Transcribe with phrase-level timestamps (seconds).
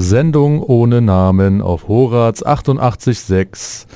[0.00, 3.86] Sendung ohne Namen auf Horaz 88.6.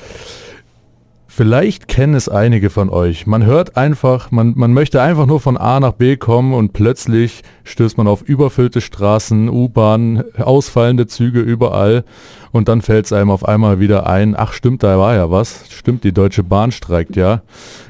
[1.27, 3.27] Vielleicht kennen es einige von euch.
[3.27, 7.43] Man hört einfach, man, man möchte einfach nur von A nach B kommen und plötzlich
[7.63, 12.03] stößt man auf überfüllte Straßen, U-Bahnen, ausfallende Züge überall
[12.51, 15.65] und dann fällt es einem auf einmal wieder ein, ach stimmt, da war ja was,
[15.69, 17.41] stimmt, die Deutsche Bahn streikt ja.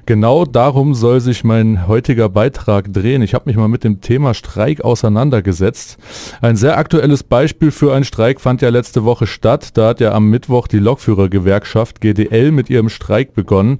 [0.06, 3.22] Genau darum soll sich mein heutiger Beitrag drehen.
[3.22, 5.98] Ich habe mich mal mit dem Thema Streik auseinandergesetzt.
[6.42, 9.78] Ein sehr aktuelles Beispiel für einen Streik fand ja letzte Woche statt.
[9.78, 13.80] Da hat ja am Mittwoch die Lokführergewerkschaft GDL mit ihrem Streik begonnen.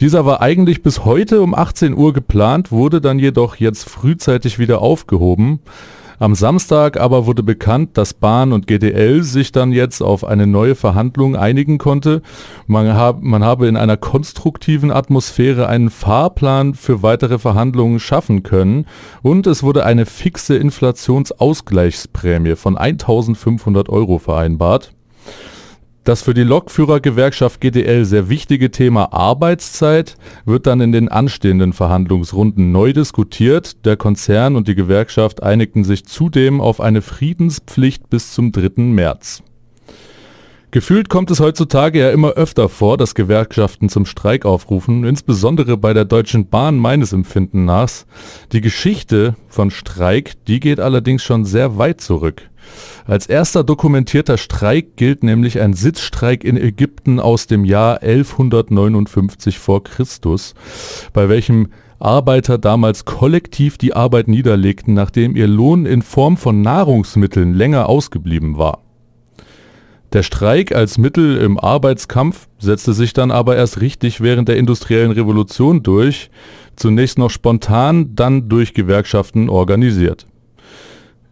[0.00, 4.82] Dieser war eigentlich bis heute um 18 Uhr geplant, wurde dann jedoch jetzt frühzeitig wieder
[4.82, 5.60] aufgehoben.
[6.22, 10.76] Am Samstag aber wurde bekannt, dass Bahn und GDL sich dann jetzt auf eine neue
[10.76, 12.22] Verhandlung einigen konnte.
[12.68, 18.86] Man, hab, man habe in einer konstruktiven Atmosphäre einen Fahrplan für weitere Verhandlungen schaffen können
[19.22, 24.92] und es wurde eine fixe Inflationsausgleichsprämie von 1500 Euro vereinbart.
[26.04, 32.72] Das für die Lokführergewerkschaft GDL sehr wichtige Thema Arbeitszeit wird dann in den anstehenden Verhandlungsrunden
[32.72, 33.84] neu diskutiert.
[33.84, 38.82] Der Konzern und die Gewerkschaft einigten sich zudem auf eine Friedenspflicht bis zum 3.
[38.82, 39.44] März.
[40.72, 45.92] Gefühlt kommt es heutzutage ja immer öfter vor, dass Gewerkschaften zum Streik aufrufen, insbesondere bei
[45.92, 47.90] der Deutschen Bahn meines Empfinden nach.
[48.50, 52.50] Die Geschichte von Streik, die geht allerdings schon sehr weit zurück.
[53.04, 59.82] Als erster dokumentierter Streik gilt nämlich ein Sitzstreik in Ägypten aus dem Jahr 1159 vor
[59.82, 60.54] Christus,
[61.12, 67.54] bei welchem Arbeiter damals kollektiv die Arbeit niederlegten, nachdem ihr Lohn in Form von Nahrungsmitteln
[67.54, 68.80] länger ausgeblieben war.
[70.12, 75.10] Der Streik als Mittel im Arbeitskampf setzte sich dann aber erst richtig während der industriellen
[75.10, 76.30] Revolution durch,
[76.76, 80.26] zunächst noch spontan, dann durch Gewerkschaften organisiert.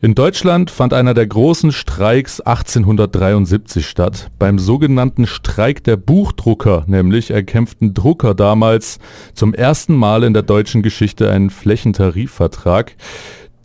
[0.03, 4.31] In Deutschland fand einer der großen Streiks 1873 statt.
[4.39, 8.99] Beim sogenannten Streik der Buchdrucker nämlich erkämpften Drucker damals
[9.35, 12.97] zum ersten Mal in der deutschen Geschichte einen Flächentarifvertrag.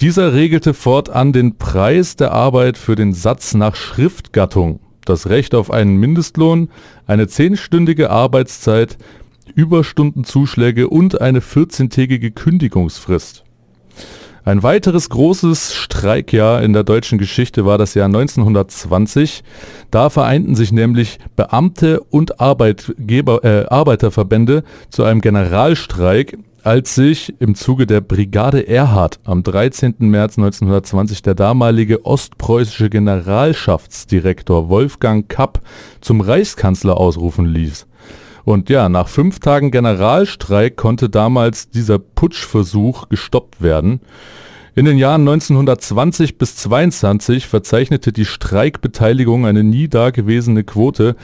[0.01, 5.71] Dieser regelte fortan den Preis der Arbeit für den Satz nach Schriftgattung, das Recht auf
[5.71, 6.67] einen Mindestlohn,
[7.07, 8.97] eine zehnstündige Arbeitszeit,
[9.53, 13.44] Überstundenzuschläge und eine 14-tägige Kündigungsfrist.
[14.45, 19.43] Ein weiteres großes Streikjahr in der deutschen Geschichte war das Jahr 1920.
[19.89, 27.55] Da vereinten sich nämlich Beamte und Arbeitgeber, äh, Arbeiterverbände zu einem Generalstreik, als sich im
[27.55, 29.95] Zuge der Brigade Erhard am 13.
[30.11, 35.61] März 1920 der damalige ostpreußische Generalschaftsdirektor Wolfgang Kapp
[36.01, 37.87] zum Reichskanzler ausrufen ließ.
[38.45, 44.01] Und ja, nach fünf Tagen Generalstreik konnte damals dieser Putschversuch gestoppt werden.
[44.75, 51.15] In den Jahren 1920 bis 22 verzeichnete die Streikbeteiligung eine nie dagewesene Quote,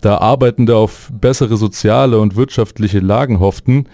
[0.00, 3.86] da Arbeitende auf bessere soziale und wirtschaftliche Lagen hofften.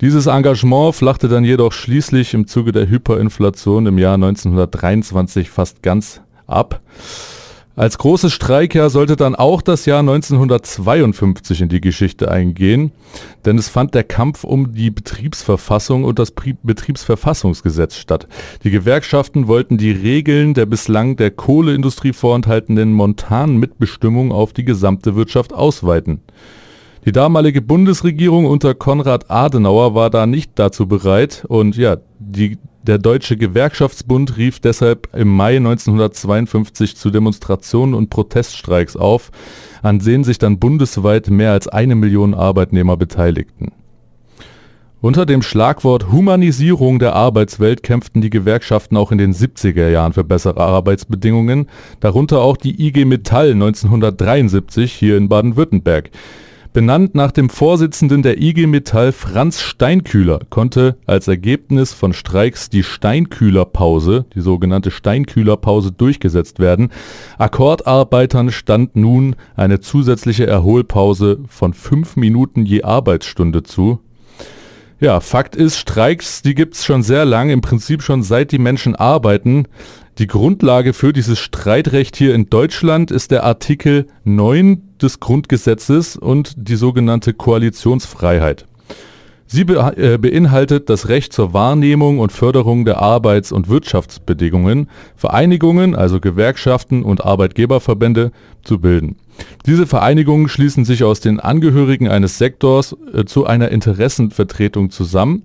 [0.00, 6.22] Dieses Engagement flachte dann jedoch schließlich im Zuge der Hyperinflation im Jahr 1923 fast ganz
[6.46, 6.80] ab.
[7.74, 12.92] Als großes Streikjahr sollte dann auch das Jahr 1952 in die Geschichte eingehen,
[13.46, 18.28] denn es fand der Kampf um die Betriebsverfassung und das Betriebsverfassungsgesetz statt.
[18.62, 25.54] Die Gewerkschaften wollten die Regeln der bislang der Kohleindustrie vorenthaltenen Montanmitbestimmung auf die gesamte Wirtschaft
[25.54, 26.20] ausweiten.
[27.06, 32.98] Die damalige Bundesregierung unter Konrad Adenauer war da nicht dazu bereit und ja, die der
[32.98, 39.30] Deutsche Gewerkschaftsbund rief deshalb im Mai 1952 zu Demonstrationen und Proteststreiks auf,
[39.82, 43.72] an denen sich dann bundesweit mehr als eine Million Arbeitnehmer beteiligten.
[45.00, 50.22] Unter dem Schlagwort Humanisierung der Arbeitswelt kämpften die Gewerkschaften auch in den 70er Jahren für
[50.22, 51.68] bessere Arbeitsbedingungen,
[51.98, 56.10] darunter auch die IG Metall 1973 hier in Baden-Württemberg
[56.72, 62.82] Benannt nach dem Vorsitzenden der IG Metall Franz Steinkühler konnte als Ergebnis von Streiks die
[62.82, 66.88] Steinkühlerpause, die sogenannte Steinkühlerpause durchgesetzt werden.
[67.36, 74.00] Akkordarbeitern stand nun eine zusätzliche Erholpause von fünf Minuten je Arbeitsstunde zu.
[75.02, 78.94] Ja, Fakt ist, Streiks, die gibt's schon sehr lange, im Prinzip schon seit die Menschen
[78.94, 79.66] arbeiten.
[80.18, 86.54] Die Grundlage für dieses Streitrecht hier in Deutschland ist der Artikel 9 des Grundgesetzes und
[86.56, 88.68] die sogenannte Koalitionsfreiheit.
[89.52, 96.20] Sie äh, beinhaltet das Recht zur Wahrnehmung und Förderung der Arbeits- und Wirtschaftsbedingungen, Vereinigungen, also
[96.20, 98.32] Gewerkschaften und Arbeitgeberverbände
[98.64, 99.16] zu bilden.
[99.66, 105.42] Diese Vereinigungen schließen sich aus den Angehörigen eines Sektors äh, zu einer Interessenvertretung zusammen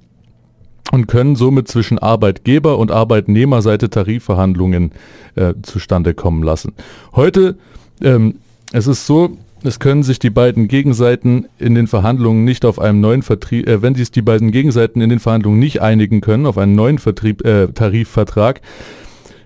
[0.94, 4.94] und können somit zwischen Arbeitgeber und Arbeitnehmerseite Tarifverhandlungen
[5.36, 6.71] äh, zustande kommen lassen.
[7.13, 7.57] Heute
[8.01, 8.36] ähm,
[8.71, 13.01] es ist so, es können sich die beiden Gegenseiten in den Verhandlungen nicht auf einem
[13.01, 16.57] neuen Vertrieb, äh, wenn sich die beiden Gegenseiten in den Verhandlungen nicht einigen können auf
[16.57, 18.62] einen neuen Vertrieb, äh, Tarifvertrag,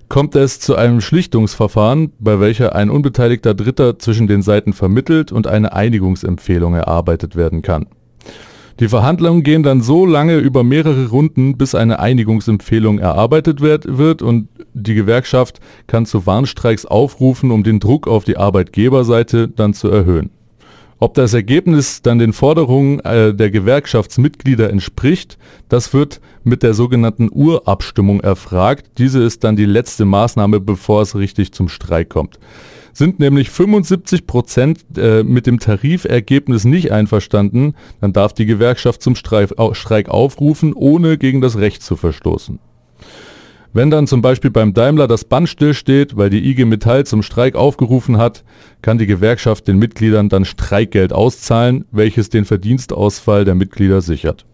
[0.10, 5.48] kommt es zu einem Schlichtungsverfahren, bei welcher ein unbeteiligter Dritter zwischen den Seiten vermittelt und
[5.48, 7.88] eine Einigungsempfehlung erarbeitet werden kann.
[8.82, 14.48] Die Verhandlungen gehen dann so lange über mehrere Runden, bis eine Einigungsempfehlung erarbeitet wird, und
[14.74, 20.32] die Gewerkschaft kann zu Warnstreiks aufrufen, um den Druck auf die Arbeitgeberseite dann zu erhöhen.
[20.98, 25.38] Ob das Ergebnis dann den Forderungen äh, der Gewerkschaftsmitglieder entspricht,
[25.70, 28.94] das wird mit der sogenannten Urabstimmung erfragt.
[28.98, 32.40] Diese ist dann die letzte Maßnahme, bevor es richtig zum Streik kommt.
[32.94, 39.16] Sind nämlich 75 Prozent äh, mit dem Tarifergebnis nicht einverstanden, dann darf die Gewerkschaft zum
[39.16, 42.60] Streik, Streik aufrufen, ohne gegen das Recht zu verstoßen.
[43.74, 47.56] Wenn dann zum Beispiel beim Daimler das Band stillsteht, weil die IG Metall zum Streik
[47.56, 48.44] aufgerufen hat,
[48.82, 54.46] kann die Gewerkschaft den Mitgliedern dann Streikgeld auszahlen, welches den Verdienstausfall der Mitglieder sichert.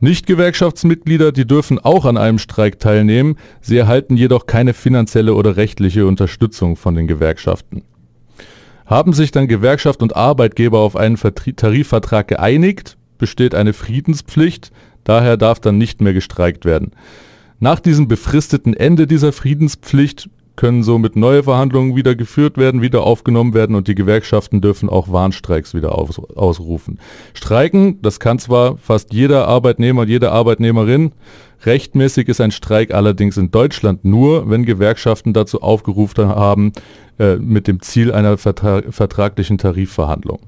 [0.00, 6.06] Nicht-Gewerkschaftsmitglieder, die dürfen auch an einem Streik teilnehmen, sie erhalten jedoch keine finanzielle oder rechtliche
[6.06, 7.82] Unterstützung von den Gewerkschaften.
[8.84, 14.70] Haben sich dann Gewerkschaft und Arbeitgeber auf einen Tarifvertrag geeinigt, besteht eine Friedenspflicht,
[15.04, 16.92] daher darf dann nicht mehr gestreikt werden.
[17.58, 23.54] Nach diesem befristeten Ende dieser Friedenspflicht können somit neue Verhandlungen wieder geführt werden, wieder aufgenommen
[23.54, 26.98] werden und die Gewerkschaften dürfen auch Warnstreiks wieder aus, ausrufen.
[27.34, 31.12] Streiken, das kann zwar fast jeder Arbeitnehmer und jede Arbeitnehmerin,
[31.64, 36.72] rechtmäßig ist ein Streik allerdings in Deutschland nur, wenn Gewerkschaften dazu aufgerufen haben,
[37.18, 40.40] äh, mit dem Ziel einer vertra vertraglichen Tarifverhandlung.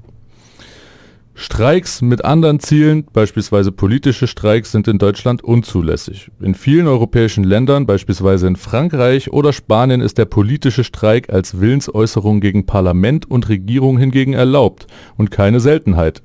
[1.39, 6.31] Streiks mit anderen Zielen, beispielsweise politische Streiks, sind in Deutschland unzulässig.
[6.41, 12.41] In vielen europäischen Ländern, beispielsweise in Frankreich oder Spanien, ist der politische Streik als Willensäußerung
[12.41, 16.21] gegen Parlament und Regierung hingegen erlaubt und keine Seltenheit.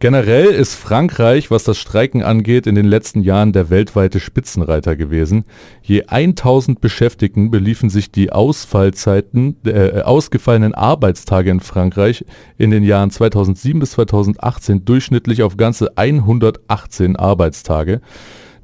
[0.00, 5.44] Generell ist Frankreich, was das Streiken angeht, in den letzten Jahren der weltweite Spitzenreiter gewesen.
[5.82, 12.24] Je 1000 Beschäftigten beliefen sich die Ausfallzeiten, äh, ausgefallenen Arbeitstage in Frankreich
[12.58, 18.00] in den Jahren 2007 bis 2018 durchschnittlich auf ganze 118 Arbeitstage.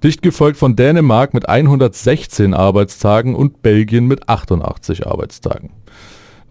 [0.05, 5.71] Dicht gefolgt von Dänemark mit 116 Arbeitstagen und Belgien mit 88 Arbeitstagen.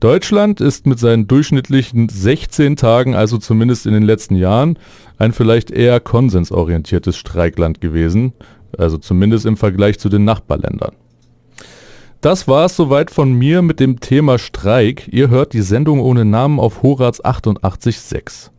[0.04, 4.78] Deutschland ist mit seinen durchschnittlichen 16 Tagen, also zumindest in den letzten Jahren,
[5.18, 8.34] ein vielleicht eher konsensorientiertes Streikland gewesen,
[8.78, 10.92] also zumindest im Vergleich zu den Nachbarländern.
[12.20, 15.08] Das war es soweit von mir mit dem Thema Streik.
[15.08, 18.50] Ihr hört die Sendung ohne Namen auf Horaz 88.6.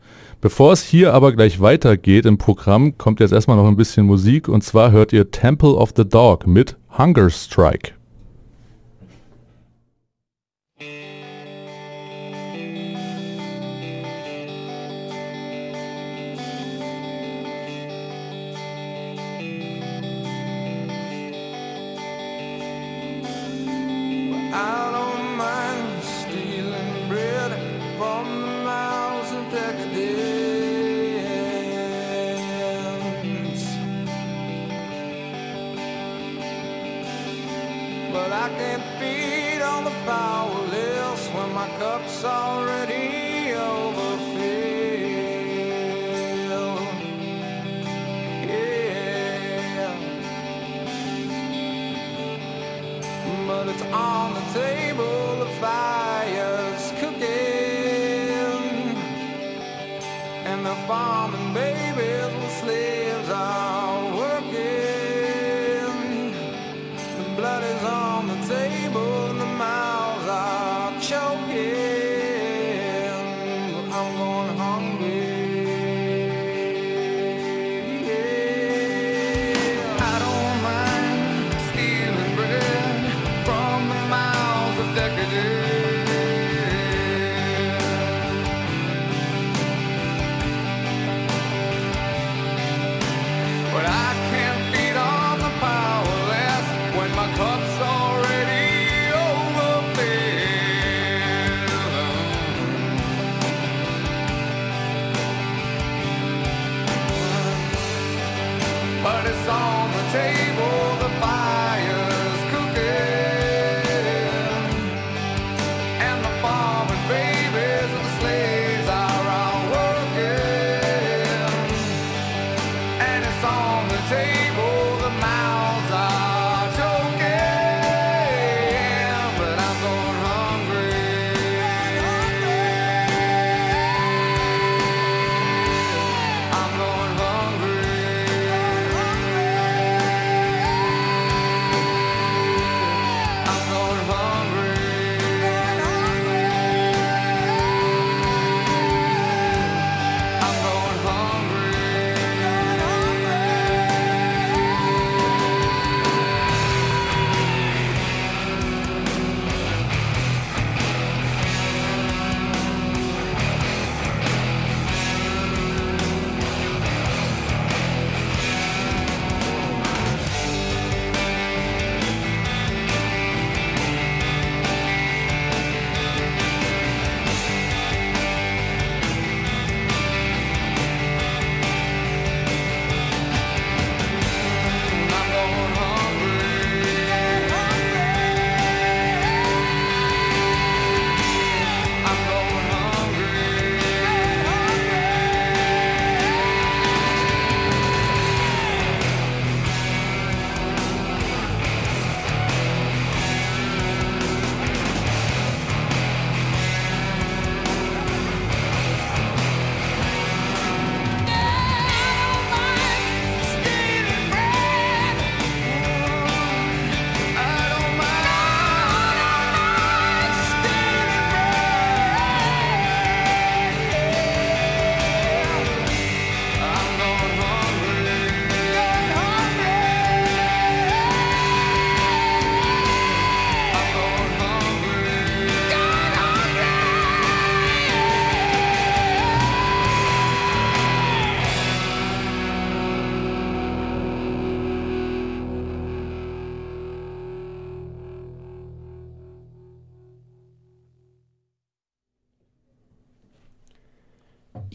[0.41, 4.49] Bevor es hier aber gleich weitergeht im Programm, kommt jetzt erstmal noch ein bisschen Musik
[4.49, 7.93] und zwar hört ihr Temple of the Dog mit Hunger Strike.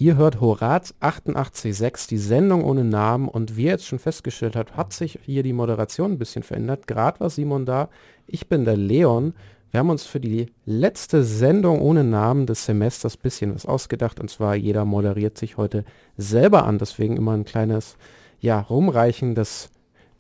[0.02, 4.78] Ihr hört Horaz 88.6, die Sendung ohne Namen und wie ihr jetzt schon festgestellt habt,
[4.78, 6.88] hat sich hier die Moderation ein bisschen verändert.
[6.88, 7.90] Gerade war Simon da,
[8.26, 9.34] ich bin der Leon.
[9.72, 14.22] Wir haben uns für die letzte Sendung ohne Namen des Semesters ein bisschen was ausgedacht
[14.22, 15.84] und zwar jeder moderiert sich heute
[16.16, 17.98] selber an, deswegen immer ein kleines
[18.40, 19.70] ja, Rumreichen des,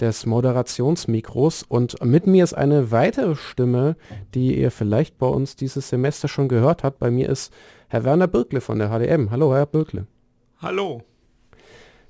[0.01, 3.95] des Moderationsmikros und mit mir ist eine weitere Stimme,
[4.33, 6.99] die ihr vielleicht bei uns dieses Semester schon gehört habt.
[6.99, 7.53] Bei mir ist
[7.91, 9.31] Herr Werner Birkle von der HDM.
[9.31, 10.05] Hallo, Herr Birkle.
[10.61, 11.01] Hallo.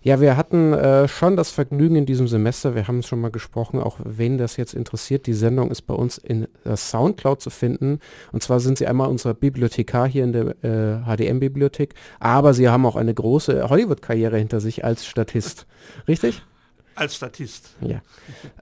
[0.01, 3.31] Ja, wir hatten äh, schon das Vergnügen in diesem Semester, wir haben es schon mal
[3.31, 7.49] gesprochen, auch wen das jetzt interessiert, die Sendung ist bei uns in der Soundcloud zu
[7.49, 7.99] finden.
[8.33, 12.85] Und zwar sind sie einmal unser Bibliothekar hier in der äh, HDM-Bibliothek, aber sie haben
[12.85, 15.65] auch eine große Hollywood-Karriere hinter sich als Statist.
[16.09, 16.43] Richtig?
[16.95, 17.77] Als Statist.
[17.79, 18.01] Ja.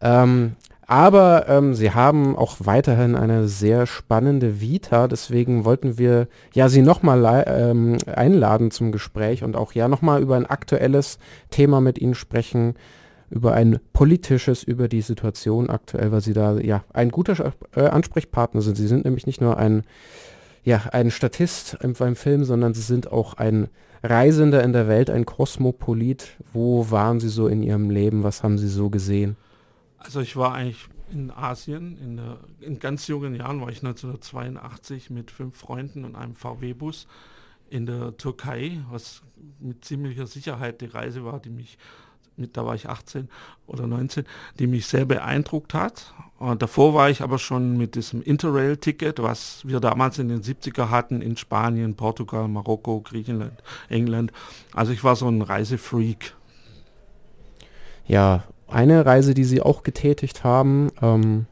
[0.01, 0.55] Ähm,
[0.87, 6.81] aber ähm, sie haben auch weiterhin eine sehr spannende Vita, deswegen wollten wir ja sie
[6.81, 11.19] nochmal ähm, einladen zum Gespräch und auch ja nochmal über ein aktuelles
[11.51, 12.75] Thema mit ihnen sprechen,
[13.29, 18.61] über ein politisches, über die Situation aktuell, weil sie da ja ein guter äh, Ansprechpartner
[18.61, 18.75] sind.
[18.75, 19.83] Sie sind nämlich nicht nur ein
[20.63, 23.67] ja ein Statist beim Film, sondern sie sind auch ein
[24.03, 26.37] Reisender in der Welt, ein Kosmopolit.
[26.53, 28.23] Wo waren sie so in ihrem Leben?
[28.23, 29.35] Was haben sie so gesehen?
[29.97, 35.09] Also ich war eigentlich in Asien, in, der, in ganz jungen Jahren war ich 1982
[35.09, 37.07] mit fünf Freunden und einem VW-Bus
[37.69, 39.21] in der Türkei, was
[39.59, 41.77] mit ziemlicher Sicherheit die Reise war, die mich,
[42.35, 43.29] mit, da war ich 18
[43.65, 44.25] oder 19,
[44.59, 46.13] die mich sehr beeindruckt hat.
[46.39, 50.89] Und davor war ich aber schon mit diesem Interrail-Ticket, was wir damals in den 70er
[50.89, 54.31] hatten, in Spanien, Portugal, Marokko, Griechenland, England.
[54.73, 56.35] Also ich war so ein Reisefreak.
[58.07, 61.45] Ja, eine Reise, die sie auch getätigt haben, ähm,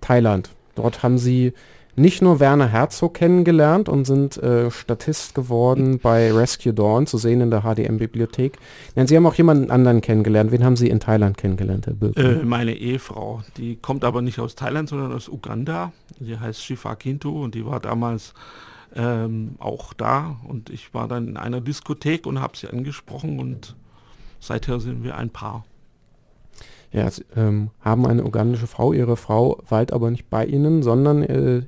[0.00, 0.50] Thailand.
[0.74, 1.52] Dort haben sie
[1.94, 7.40] nicht nur Werner Herzog kennengelernt und sind äh, Statist geworden bei Rescue Dawn, zu sehen
[7.42, 8.58] in der HDM-Bibliothek.
[8.94, 10.52] Nein, Sie haben auch jemanden anderen kennengelernt.
[10.52, 12.16] Wen haben Sie in Thailand kennengelernt, Herr Birk?
[12.16, 13.42] Äh, meine Ehefrau.
[13.58, 15.92] Die kommt aber nicht aus Thailand, sondern aus Uganda.
[16.18, 18.32] Die heißt Shifa Kintu und die war damals
[18.96, 20.36] ähm, auch da.
[20.48, 23.76] Und ich war dann in einer Diskothek und habe sie angesprochen und
[24.40, 25.64] seither sind wir ein Paar.
[26.92, 28.92] Ja, sie, ähm, haben eine ugandische Frau.
[28.92, 31.62] Ihre Frau weilt aber nicht bei Ihnen, sondern äh,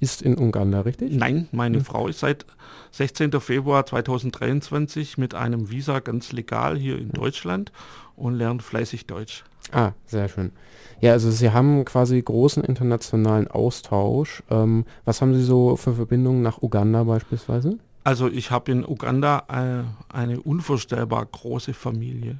[0.00, 1.12] ist in Uganda, richtig?
[1.12, 1.84] Nein, meine hm.
[1.84, 2.44] Frau ist seit
[2.92, 3.40] 16.
[3.40, 7.12] Februar 2023 mit einem Visa ganz legal hier in hm.
[7.12, 7.72] Deutschland
[8.16, 9.44] und lernt fleißig Deutsch.
[9.72, 10.52] Ah, sehr schön.
[11.00, 14.42] Ja, also Sie haben quasi großen internationalen Austausch.
[14.50, 17.78] Ähm, was haben Sie so für Verbindungen nach Uganda beispielsweise?
[18.02, 22.38] Also ich habe in Uganda äh, eine unvorstellbar große Familie.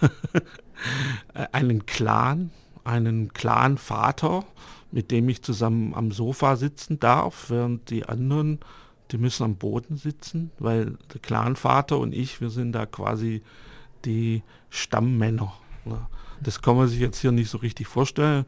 [1.34, 2.50] Äh, einen Clan,
[2.84, 4.44] einen Clan-Vater,
[4.90, 8.58] mit dem ich zusammen am Sofa sitzen darf, während die anderen,
[9.10, 13.42] die müssen am Boden sitzen, weil der Clan-Vater und ich, wir sind da quasi
[14.04, 15.52] die Stammmänner.
[15.84, 16.06] Ne?
[16.42, 18.46] Das kann man sich jetzt hier nicht so richtig vorstellen.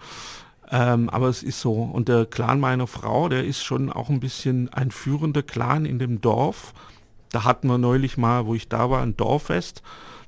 [0.70, 1.74] Ähm, aber es ist so.
[1.74, 5.98] Und der Clan meiner Frau, der ist schon auch ein bisschen ein führender Clan in
[5.98, 6.72] dem Dorf.
[7.30, 9.82] Da hatten wir neulich mal, wo ich da war, ein Dorffest.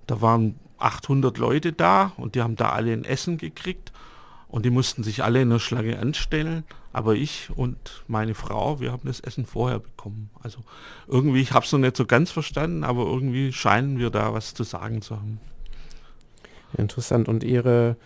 [0.07, 3.93] Da waren 800 Leute da und die haben da alle ein Essen gekriegt
[4.49, 6.65] und die mussten sich alle in der Schlange anstellen.
[6.93, 10.31] Aber ich und meine Frau, wir haben das Essen vorher bekommen.
[10.43, 10.61] Also
[11.09, 14.55] irgendwie, ich habe es noch nicht so ganz verstanden, aber irgendwie scheinen wir da was
[14.55, 15.41] zu sagen zu haben.
[16.79, 17.29] Interessant.
[17.29, 17.97] Und Ihre,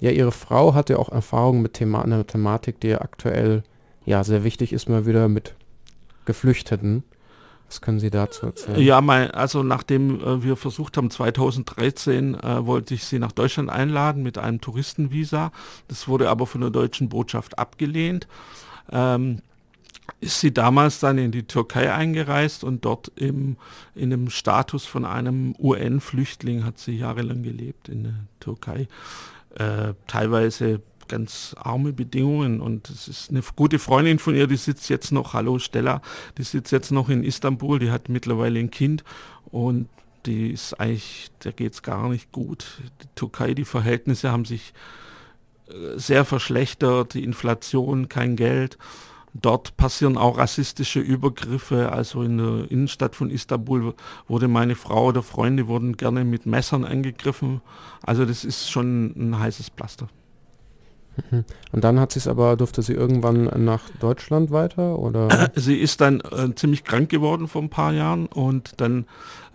[0.00, 3.62] ja, Ihre Frau hat ja auch Erfahrung mit Thema, einer Thematik, die aktuell
[4.06, 5.54] ja sehr wichtig ist, mal wieder mit
[6.24, 7.04] Geflüchteten.
[7.68, 8.80] Was können Sie dazu erzählen?
[8.80, 13.68] Ja, mein, also nachdem äh, wir versucht haben, 2013 äh, wollte ich sie nach Deutschland
[13.68, 15.52] einladen mit einem Touristenvisa.
[15.86, 18.26] Das wurde aber von der deutschen Botschaft abgelehnt.
[18.90, 19.42] Ähm,
[20.20, 23.56] ist sie damals dann in die Türkei eingereist und dort im,
[23.94, 28.88] in dem Status von einem UN-Flüchtling hat sie jahrelang gelebt in der Türkei.
[29.54, 34.88] Äh, teilweise ganz arme Bedingungen und es ist eine gute Freundin von ihr, die sitzt
[34.88, 36.02] jetzt noch, hallo Stella,
[36.36, 39.04] die sitzt jetzt noch in Istanbul, die hat mittlerweile ein Kind
[39.50, 39.88] und
[40.26, 42.66] die ist eigentlich, der geht es gar nicht gut.
[43.02, 44.72] Die Türkei, die Verhältnisse haben sich
[45.68, 48.78] äh, sehr verschlechtert, die Inflation, kein Geld.
[49.34, 51.92] Dort passieren auch rassistische Übergriffe.
[51.92, 53.94] Also in der Innenstadt von Istanbul
[54.26, 57.60] wurde meine Frau oder Freunde wurden gerne mit Messern angegriffen.
[58.02, 60.08] Also das ist schon ein heißes Pflaster.
[61.30, 61.44] Mhm.
[61.72, 65.50] Und dann hat sie es aber, durfte sie irgendwann nach Deutschland weiter oder?
[65.56, 69.06] Sie ist dann äh, ziemlich krank geworden vor ein paar Jahren und dann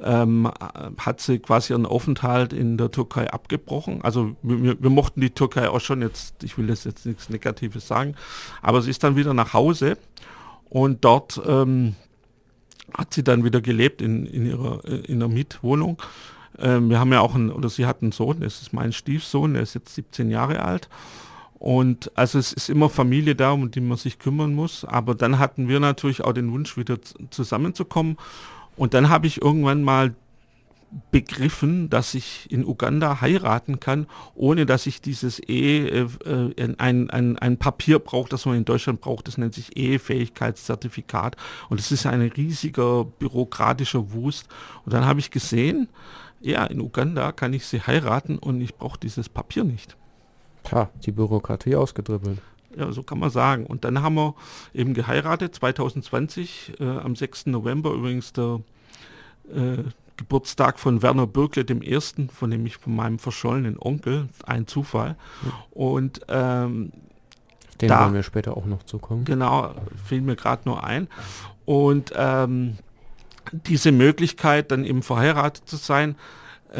[0.01, 0.51] ähm,
[0.97, 4.01] hat sie quasi ihren Aufenthalt in der Türkei abgebrochen.
[4.03, 7.87] Also wir, wir, mochten die Türkei auch schon jetzt, ich will das jetzt nichts Negatives
[7.87, 8.15] sagen,
[8.61, 9.97] aber sie ist dann wieder nach Hause
[10.69, 11.95] und dort ähm,
[12.97, 16.01] hat sie dann wieder gelebt in, in ihrer in der Mietwohnung.
[16.59, 19.53] Ähm, wir haben ja auch einen, oder sie hat einen Sohn, das ist mein Stiefsohn,
[19.53, 20.89] der ist jetzt 17 Jahre alt.
[21.63, 24.83] Und also es ist immer Familie da, um die man sich kümmern muss.
[24.83, 26.97] Aber dann hatten wir natürlich auch den Wunsch, wieder
[27.29, 28.17] zusammenzukommen.
[28.75, 30.13] Und dann habe ich irgendwann mal
[31.11, 37.39] begriffen, dass ich in Uganda heiraten kann, ohne dass ich dieses Ehe, äh, ein, ein,
[37.39, 41.37] ein Papier brauche, das man in Deutschland braucht, das nennt sich Ehefähigkeitszertifikat.
[41.69, 44.49] Und es ist ein riesiger bürokratischer Wust.
[44.83, 45.87] Und dann habe ich gesehen,
[46.41, 49.95] ja, in Uganda kann ich sie heiraten und ich brauche dieses Papier nicht.
[50.63, 52.39] Tja, die Bürokratie ausgedribbelt.
[52.75, 53.65] Ja, so kann man sagen.
[53.65, 54.35] Und dann haben wir
[54.73, 57.47] eben geheiratet, 2020, äh, am 6.
[57.47, 58.61] November übrigens der
[59.53, 59.83] äh,
[60.17, 65.15] Geburtstag von Werner Bürgle dem Ersten, von dem ich von meinem verschollenen Onkel, ein Zufall.
[65.71, 66.91] Und ähm,
[67.81, 69.25] den da, wollen wir später auch noch zukommen.
[69.25, 69.73] Genau,
[70.05, 71.07] fiel mir gerade nur ein.
[71.65, 72.77] Und ähm,
[73.51, 76.15] diese Möglichkeit, dann eben verheiratet zu sein,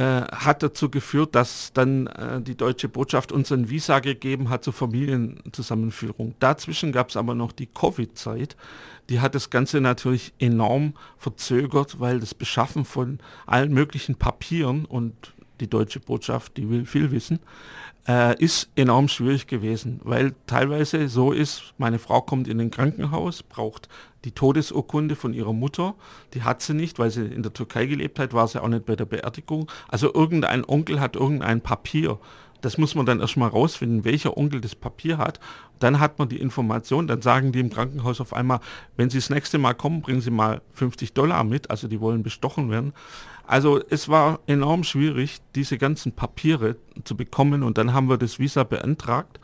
[0.02, 4.74] hat dazu geführt, dass dann äh, die deutsche Botschaft uns ein Visa gegeben hat zur
[4.74, 6.36] Familienzusammenführung.
[6.40, 8.56] Dazwischen gab es aber noch die Covid-Zeit.
[9.10, 15.34] Die hat das Ganze natürlich enorm verzögert, weil das Beschaffen von allen möglichen Papieren und
[15.60, 17.40] die deutsche Botschaft, die will viel wissen,
[18.08, 23.44] äh, ist enorm schwierig gewesen, weil teilweise so ist, meine Frau kommt in ein Krankenhaus,
[23.44, 23.88] braucht
[24.26, 25.96] die Todesurkunde von ihrer Mutter,
[26.34, 28.86] die hat sie nicht, weil sie in der Türkei gelebt hat, war sie auch nicht
[28.86, 29.70] bei der Beerdigung.
[29.88, 32.20] Also irgendein Onkel hat irgendein Papier.
[32.62, 35.42] Das muss man dann erstmal rausfinden, welcher Onkel das Papier hat.
[35.80, 38.62] Dann hat man die Information, dann sagen die im Krankenhaus auf einmal,
[38.96, 42.24] wenn Sie das nächste Mal kommen, bringen Sie mal 50 Dollar mit, also die wollen
[42.24, 42.94] bestochen werden.
[43.46, 48.40] Also es war enorm schwierig, diese ganzen Papiere zu bekommen und dann haben wir das
[48.40, 49.42] Visa beantragt.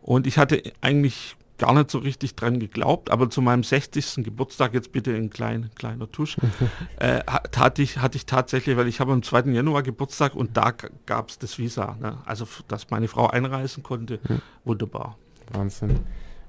[0.00, 4.24] Und ich hatte eigentlich gar nicht so richtig dran geglaubt, aber zu meinem 60.
[4.24, 6.36] Geburtstag, jetzt bitte ein klein, kleiner Tusch,
[6.98, 9.50] äh, hatte, ich, hatte ich tatsächlich, weil ich habe am 2.
[9.52, 10.72] Januar Geburtstag und da
[11.06, 11.96] gab es das Visa.
[12.00, 12.18] Ne?
[12.24, 14.42] Also, dass meine Frau einreisen konnte, mhm.
[14.64, 15.16] wunderbar.
[15.52, 16.00] Wahnsinn.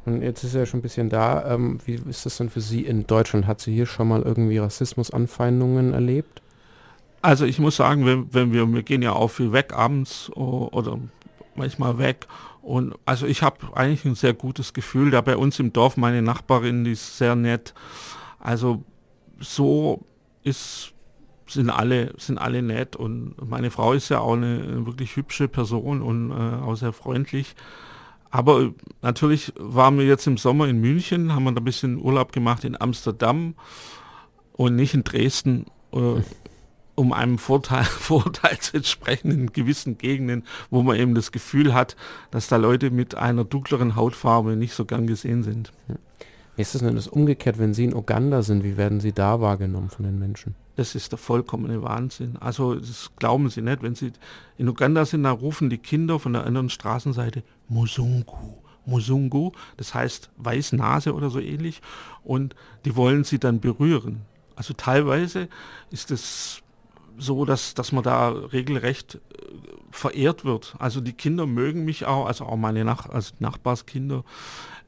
[0.06, 1.54] Und jetzt ist er schon ein bisschen da.
[1.54, 3.46] Ähm, wie ist das denn für Sie in Deutschland?
[3.46, 6.42] Hat sie hier schon mal irgendwie Rassismus-Anfeindungen erlebt?
[7.22, 10.98] Also ich muss sagen, wenn, wenn wir, wir gehen ja auch viel weg abends oder
[11.56, 12.28] manchmal weg
[12.68, 16.22] und also ich habe eigentlich ein sehr gutes Gefühl, da bei uns im Dorf meine
[16.22, 17.74] Nachbarin, die ist sehr nett.
[18.40, 18.84] Also
[19.40, 20.04] so
[20.44, 20.92] ist,
[21.48, 26.02] sind alle, sind alle nett und meine Frau ist ja auch eine wirklich hübsche Person
[26.02, 27.56] und äh, auch sehr freundlich.
[28.32, 32.34] Aber natürlich waren wir jetzt im Sommer in München, haben wir da ein bisschen Urlaub
[32.34, 33.56] gemacht in Amsterdam
[34.52, 35.68] und nicht in Dresden.
[35.94, 36.20] Äh,
[36.98, 41.96] um einem Vorteil, Vorteil zu entsprechen in gewissen Gegenden, wo man eben das Gefühl hat,
[42.32, 45.72] dass da Leute mit einer dunkleren Hautfarbe nicht so gern gesehen sind.
[46.56, 48.64] Wie ist es denn das umgekehrt, wenn Sie in Uganda sind?
[48.64, 50.56] Wie werden Sie da wahrgenommen von den Menschen?
[50.76, 52.36] Das ist der vollkommene Wahnsinn.
[52.40, 53.84] Also das glauben Sie nicht.
[53.84, 54.12] Wenn Sie
[54.58, 58.56] in Uganda sind, da rufen die Kinder von der anderen Straßenseite Musungu.
[58.86, 61.82] Musungu, das heißt Weißnase oder so ähnlich.
[62.24, 62.56] Und
[62.86, 64.22] die wollen sie dann berühren.
[64.56, 65.50] Also teilweise
[65.92, 66.64] ist es
[67.18, 69.20] so, dass, dass man da regelrecht äh,
[69.92, 70.76] verehrt wird.
[70.80, 74.24] Also die Kinder mögen mich auch, also auch meine Nach also Nachbarskinder.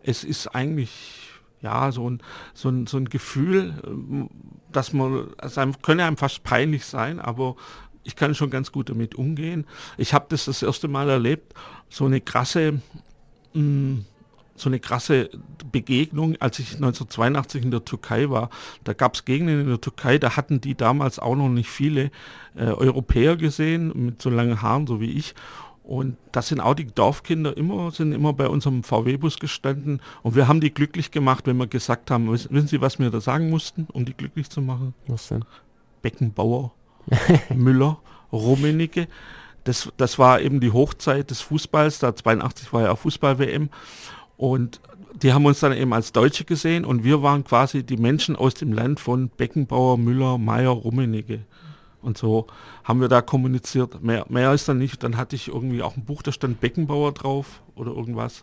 [0.01, 1.29] Es ist eigentlich
[1.61, 2.21] ja so ein,
[2.53, 7.19] so ein, so ein Gefühl, äh, dass man, also einem, könne einem fast peinlich sein,
[7.19, 7.55] aber
[8.03, 9.65] ich kann schon ganz gut damit umgehen.
[9.97, 11.53] Ich habe das das erste Mal erlebt,
[11.89, 12.81] so eine krasse
[13.53, 14.05] mh, mm,
[14.61, 15.29] so eine krasse
[15.71, 18.49] Begegnung, als ich 1982 in der Türkei war.
[18.83, 22.11] Da gab es Gegenden in der Türkei, da hatten die damals auch noch nicht viele
[22.55, 25.35] äh, Europäer gesehen mit so langen Haaren, so wie ich.
[25.89, 30.01] Und das sind auch die Dorfkinder immer, sind immer bei unserem VW-Bus gestanden.
[30.21, 33.19] Und wir haben die glücklich gemacht, wenn wir gesagt haben, wissen Sie, was wir da
[33.19, 34.93] sagen mussten, um die glücklich zu machen?
[35.07, 35.43] Was denn?
[36.03, 36.73] Beckenbauer,
[37.55, 37.97] Müller,
[38.31, 39.07] Rummenigge.
[39.63, 43.69] Das, das war eben die Hochzeit des Fußballs, da 82 war ja auch Fußball-WM.
[44.39, 44.79] Und
[45.21, 48.53] die haben uns dann eben als Deutsche gesehen und wir waren quasi die Menschen aus
[48.53, 51.41] dem Land von Beckenbauer, Müller, Meyer, Rummenigge.
[52.01, 52.47] Und so
[52.85, 54.01] haben wir da kommuniziert.
[54.01, 55.03] Mehr, mehr ist dann nicht.
[55.03, 58.39] Dann hatte ich irgendwie auch ein Buch, da stand Beckenbauer drauf oder irgendwas.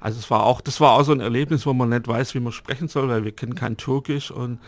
[0.00, 2.40] Also es war auch, das war auch so ein Erlebnis, wo man nicht weiß, wie
[2.40, 4.58] man sprechen soll, weil wir kennen kein Türkisch und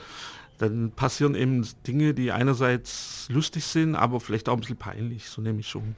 [0.56, 5.42] dann passieren eben Dinge, die einerseits lustig sind, aber vielleicht auch ein bisschen peinlich, so
[5.42, 5.94] nehme ich schon.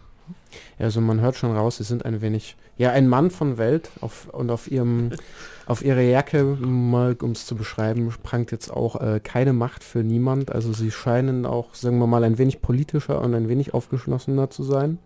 [0.78, 4.28] Also man hört schon raus, sie sind ein wenig, ja, ein Mann von Welt auf,
[4.32, 5.10] und auf ihrem,
[5.66, 10.00] auf ihre Jacke, mal um es zu beschreiben, prangt jetzt auch äh, keine Macht für
[10.00, 10.52] niemand.
[10.52, 14.62] Also sie scheinen auch, sagen wir mal, ein wenig politischer und ein wenig aufgeschlossener zu
[14.62, 14.98] sein.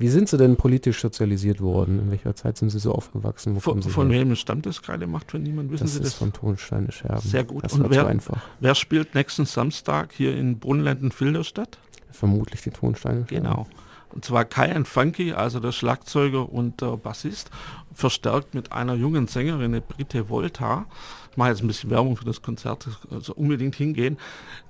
[0.00, 1.98] Wie sind Sie denn politisch sozialisiert worden?
[1.98, 3.56] In welcher Zeit sind Sie so aufgewachsen?
[3.56, 5.08] Wo von, von wem stammt das gerade?
[5.08, 6.14] Macht für niemand, wissen das Sie das?
[6.14, 7.20] von Tonsteine Scherben.
[7.20, 7.64] Sehr gut.
[7.64, 8.40] Das Und wer, einfach.
[8.60, 11.78] wer spielt nächsten Samstag hier in Brunnenland-Filderstadt?
[12.12, 13.44] Vermutlich die Tonsteine Scherben.
[13.44, 13.66] Genau.
[14.10, 17.50] Und zwar Kai and Funky, also der Schlagzeuger und der Bassist,
[17.92, 20.86] verstärkt mit einer jungen Sängerin, Britte Volta.
[21.30, 24.18] Ich mache jetzt ein bisschen Werbung für das Konzert, also unbedingt hingehen.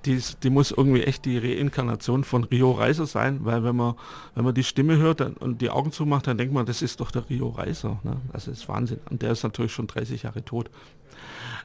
[0.05, 3.95] Die, die muss irgendwie echt die Reinkarnation von Rio Reiser sein, weil wenn man,
[4.35, 7.11] wenn man die Stimme hört und die Augen zumacht, dann denkt man, das ist doch
[7.11, 7.99] der Rio Reiser.
[8.03, 8.17] Ne?
[8.33, 8.99] Das ist Wahnsinn.
[9.09, 10.69] Und der ist natürlich schon 30 Jahre tot.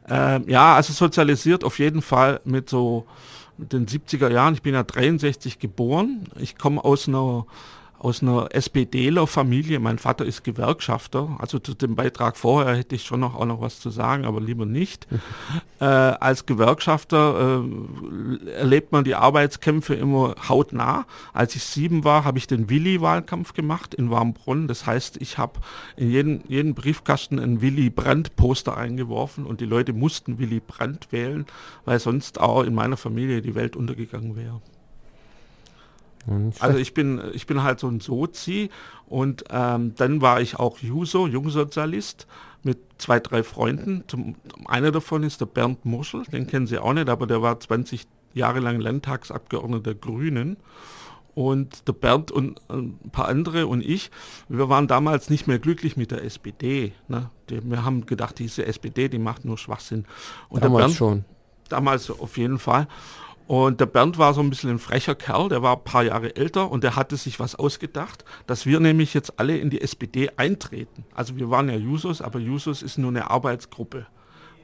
[0.09, 3.07] Ähm, ja, also sozialisiert auf jeden Fall mit so
[3.59, 4.55] den 70er Jahren.
[4.55, 6.25] Ich bin ja 63 geboren.
[6.39, 7.47] Ich komme aus einer
[8.05, 9.81] aus einer SPDler-Familie.
[9.81, 11.37] Mein Vater ist Gewerkschafter.
[11.39, 14.43] Also zu dem Beitrag vorher hätte ich schon noch auch noch was zu sagen, aber
[14.43, 15.09] lieber nicht.
[15.81, 21.07] äh, als Gewerkschafter äh, erlebt man die Arbeitskämpfe immer hautnah.
[21.33, 24.69] Als ich sieben war, habe ich den Willi-Wahlkampf gemacht in Warmbrunn.
[24.69, 25.61] Das heißt, ich habe
[25.97, 31.47] in jeden, jeden Briefkasten ein Willy Brandt-Poster eingeworfen und die Leute mussten Willy Brandt wählen,
[31.87, 34.61] weil sonst auch in meiner Familie die Welt untergegangen wäre.
[36.61, 38.71] Also ich bin, ich bin halt so ein Sozi
[39.07, 42.27] und ähm, dann war ich auch Juso, Jungsozialist,
[42.65, 44.05] mit zwei, drei Freunden.
[44.09, 47.61] Zum, einer davon ist der Bernd Murschel, den kennen Sie auch nicht, aber der war
[47.61, 50.57] 20 Jahre lang Landtagsabgeordneter der Grünen.
[51.35, 54.13] Und der Bernd und ein paar andere und ich,
[54.49, 56.93] wir waren damals nicht mehr glücklich mit der SPD.
[57.09, 57.29] Ne?
[57.49, 60.05] Wir haben gedacht, diese SPD, die macht nur Schwachsinn.
[60.49, 61.25] Und damals Bernd, schon.
[61.69, 62.87] Damals auf jeden Fall.
[63.47, 66.35] Und der Bernd war so ein bisschen ein frecher Kerl, der war ein paar Jahre
[66.35, 70.31] älter und der hatte sich was ausgedacht, dass wir nämlich jetzt alle in die SPD
[70.37, 71.05] eintreten.
[71.15, 74.07] Also wir waren ja Jusos, aber Jusos ist nur eine Arbeitsgruppe.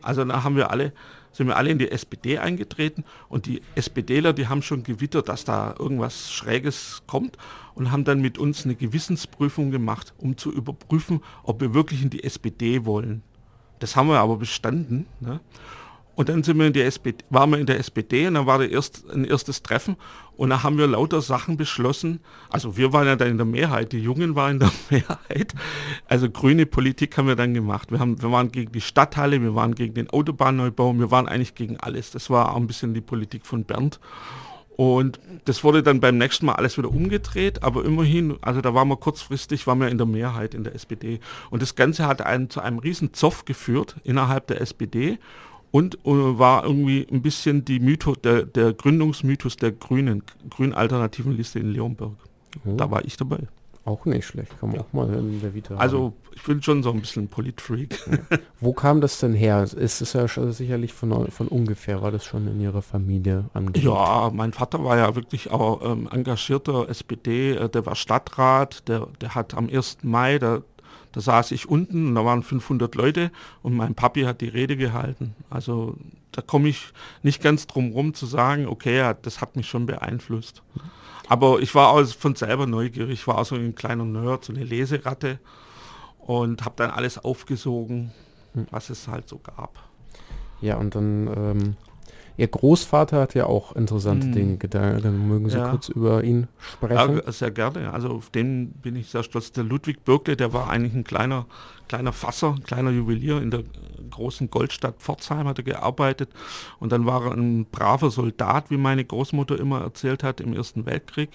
[0.01, 0.95] Also da haben wir alle,
[1.31, 5.45] sind wir alle in die SPD eingetreten und die SPDler, die haben schon gewittert, dass
[5.45, 7.37] da irgendwas Schräges kommt
[7.75, 12.09] und haben dann mit uns eine Gewissensprüfung gemacht, um zu überprüfen, ob wir wirklich in
[12.09, 13.23] die SPD wollen.
[13.79, 15.07] Das haben wir aber bestanden.
[15.21, 15.41] Ne?
[16.21, 18.59] Und dann sind wir in der SPD, waren wir in der SPD und dann war
[18.59, 19.97] der erst, ein erstes Treffen
[20.37, 22.21] und da haben wir lauter Sachen beschlossen.
[22.51, 25.55] Also wir waren ja dann in der Mehrheit, die Jungen waren in der Mehrheit.
[26.09, 27.91] Also grüne Politik haben wir dann gemacht.
[27.91, 31.55] Wir, haben, wir waren gegen die Stadthalle, wir waren gegen den Autobahnneubau, wir waren eigentlich
[31.55, 32.11] gegen alles.
[32.11, 33.99] Das war auch ein bisschen die Politik von Bernd.
[34.77, 38.89] Und das wurde dann beim nächsten Mal alles wieder umgedreht, aber immerhin, also da waren
[38.89, 41.19] wir kurzfristig, waren wir in der Mehrheit in der SPD.
[41.49, 45.19] Und das Ganze hat einen, zu einem riesen Zoff geführt innerhalb der SPD
[45.71, 51.59] und äh, war irgendwie ein bisschen die Mythos, der, der Gründungsmythos der Grünen, Grün-Alternativen Liste
[51.59, 52.13] in Leonberg.
[52.65, 52.75] Oh.
[52.77, 53.39] Da war ich dabei.
[53.87, 54.85] Auch nicht schlecht, kann man ja.
[54.85, 56.15] auch mal in der Vita Also haben.
[56.35, 57.99] ich bin schon so ein bisschen Politfreak.
[58.11, 58.39] Ja.
[58.61, 59.63] Wo kam das denn her?
[59.63, 63.87] Ist es ja sicherlich von, von ungefähr, war das schon in Ihrer Familie angelegt?
[63.87, 69.09] Ja, mein Vater war ja wirklich auch ähm, engagierter SPD, äh, der war Stadtrat, der,
[69.21, 69.99] der hat am 1.
[70.03, 70.63] Mai, der,
[71.13, 73.31] da saß ich unten und da waren 500 Leute
[73.63, 75.35] und mein Papi hat die Rede gehalten.
[75.49, 75.97] Also
[76.33, 76.93] da komme ich
[77.23, 80.63] nicht ganz drum rum zu sagen, okay, das hat mich schon beeinflusst.
[81.29, 84.53] Aber ich war auch von selber neugierig, ich war auch so ein kleiner Nerd, so
[84.53, 85.39] eine Leseratte
[86.19, 88.13] und habe dann alles aufgesogen,
[88.55, 88.67] hm.
[88.71, 89.79] was es halt so gab.
[90.61, 91.77] Ja, und dann ähm,
[92.41, 94.33] Ihr Großvater hat ja auch interessante hm.
[94.33, 95.03] Dinge getan.
[95.03, 95.69] Dann mögen Sie ja.
[95.69, 97.21] kurz über ihn sprechen.
[97.23, 97.93] Ja, sehr gerne.
[97.93, 99.53] Also auf den bin ich sehr stolz.
[99.53, 101.45] Der Ludwig Birkle, der war eigentlich ein kleiner,
[101.87, 103.65] kleiner Fasser, ein kleiner Juwelier in der
[104.09, 106.31] großen Goldstadt Pforzheim hat er gearbeitet
[106.79, 110.87] und dann war er ein braver Soldat, wie meine Großmutter immer erzählt hat, im Ersten
[110.87, 111.29] Weltkrieg.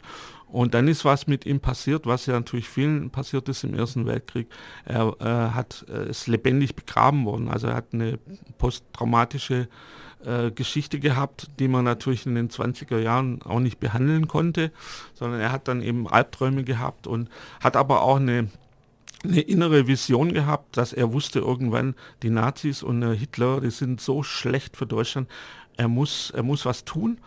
[0.47, 4.07] Und dann ist was mit ihm passiert, was ja natürlich vielen passiert ist im Ersten
[4.07, 4.47] Weltkrieg.
[4.85, 7.47] Er äh, hat, äh, ist lebendig begraben worden.
[7.47, 8.17] Also er hat eine
[8.57, 9.67] posttraumatische
[10.25, 14.71] äh, Geschichte gehabt, die man natürlich in den 20er Jahren auch nicht behandeln konnte,
[15.13, 17.29] sondern er hat dann eben Albträume gehabt und
[17.61, 18.49] hat aber auch eine
[19.23, 24.21] eine innere Vision gehabt, dass er wusste irgendwann, die Nazis und Hitler, die sind so
[24.21, 25.27] schlecht für Deutschland,
[25.77, 27.17] er muss, er muss was tun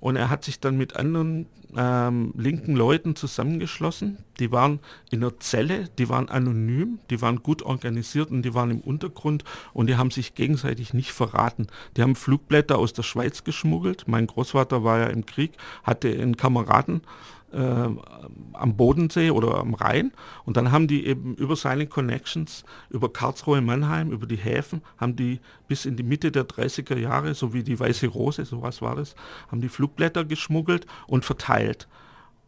[0.00, 4.18] und er hat sich dann mit anderen ähm, linken Leuten zusammengeschlossen.
[4.38, 4.80] Die waren
[5.10, 9.44] in der Zelle, die waren anonym, die waren gut organisiert und die waren im Untergrund
[9.72, 11.66] und die haben sich gegenseitig nicht verraten.
[11.96, 14.08] Die haben Flugblätter aus der Schweiz geschmuggelt.
[14.08, 17.02] Mein Großvater war ja im Krieg, hatte einen Kameraden
[17.50, 20.12] am Bodensee oder am Rhein.
[20.44, 25.16] Und dann haben die eben über seine Connections, über Karlsruhe, Mannheim, über die Häfen, haben
[25.16, 28.96] die bis in die Mitte der 30er Jahre, so wie die Weiße Rose, sowas war
[28.96, 29.14] das,
[29.50, 31.88] haben die Flugblätter geschmuggelt und verteilt.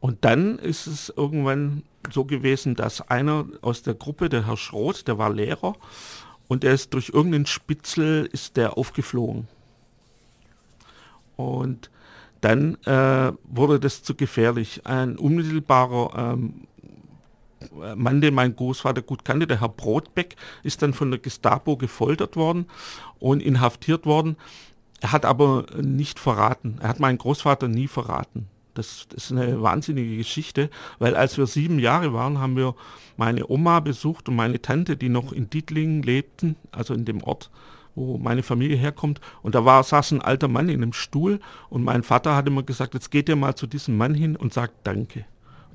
[0.00, 5.08] Und dann ist es irgendwann so gewesen, dass einer aus der Gruppe, der Herr Schroth,
[5.08, 5.76] der war Lehrer,
[6.48, 9.46] und er ist durch irgendeinen Spitzel ist der aufgeflogen.
[11.36, 11.90] Und
[12.40, 14.82] dann äh, wurde das zu gefährlich.
[14.84, 16.66] Ein unmittelbarer ähm,
[17.96, 22.36] Mann, den mein Großvater gut kannte, der Herr Brotbeck, ist dann von der Gestapo gefoltert
[22.36, 22.66] worden
[23.18, 24.36] und inhaftiert worden.
[25.00, 26.78] Er hat aber nicht verraten.
[26.80, 28.48] Er hat meinen Großvater nie verraten.
[28.74, 32.74] Das, das, ist eine wahnsinnige Geschichte, weil als wir sieben Jahre waren, haben wir
[33.16, 37.50] meine Oma besucht und meine Tante, die noch in Dietlingen lebten, also in dem Ort,
[37.94, 39.20] wo meine Familie herkommt.
[39.42, 42.62] Und da war, saß ein alter Mann in einem Stuhl und mein Vater hat immer
[42.62, 45.24] gesagt, jetzt geht ihr mal zu diesem Mann hin und sagt Danke.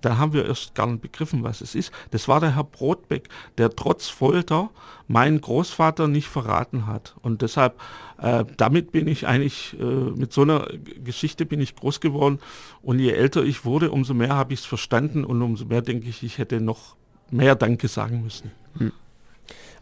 [0.02, 1.92] Da haben wir erst gar nicht begriffen, was es ist.
[2.12, 4.70] Das war der Herr Brotbeck, der trotz Folter
[5.08, 7.16] meinen Großvater nicht verraten hat.
[7.24, 7.80] Und deshalb,
[8.20, 10.68] äh, damit bin ich eigentlich, äh, mit so einer
[11.04, 12.38] Geschichte bin ich groß geworden.
[12.84, 16.08] Und je älter ich wurde, umso mehr habe ich es verstanden und umso mehr denke
[16.08, 16.96] ich, ich hätte noch
[17.32, 18.52] mehr Danke sagen müssen.
[18.78, 18.92] Hm.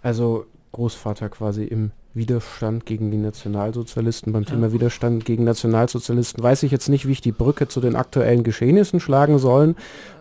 [0.02, 4.34] Also Großvater quasi im Widerstand gegen die Nationalsozialisten.
[4.34, 4.45] Beim.
[4.45, 8.43] Thema Widerstand gegen Nationalsozialisten weiß ich jetzt nicht, wie ich die Brücke zu den aktuellen
[8.43, 9.76] Geschehnissen schlagen sollen.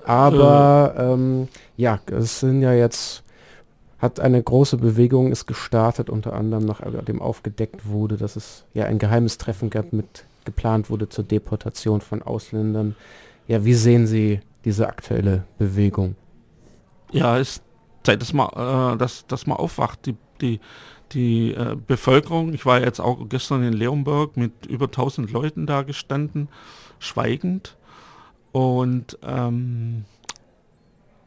[0.05, 1.13] Aber äh.
[1.13, 3.23] ähm, ja, es sind ja jetzt,
[3.99, 8.99] hat eine große Bewegung ist gestartet, unter anderem nachdem aufgedeckt wurde, dass es ja ein
[8.99, 12.97] geheimes Treffen gab mit geplant wurde zur Deportation von Ausländern.
[13.47, 16.17] Ja, wie sehen Sie diese aktuelle Bewegung?
[17.13, 17.63] Ja, es ist
[18.03, 20.07] Zeit, dass man, äh, dass, dass man aufwacht.
[20.07, 20.61] Die, die
[21.15, 25.83] die äh, Bevölkerung, ich war jetzt auch gestern in Leonberg mit über 1000 Leuten da
[25.83, 26.49] gestanden,
[26.99, 27.77] schweigend.
[28.53, 30.05] Und ähm,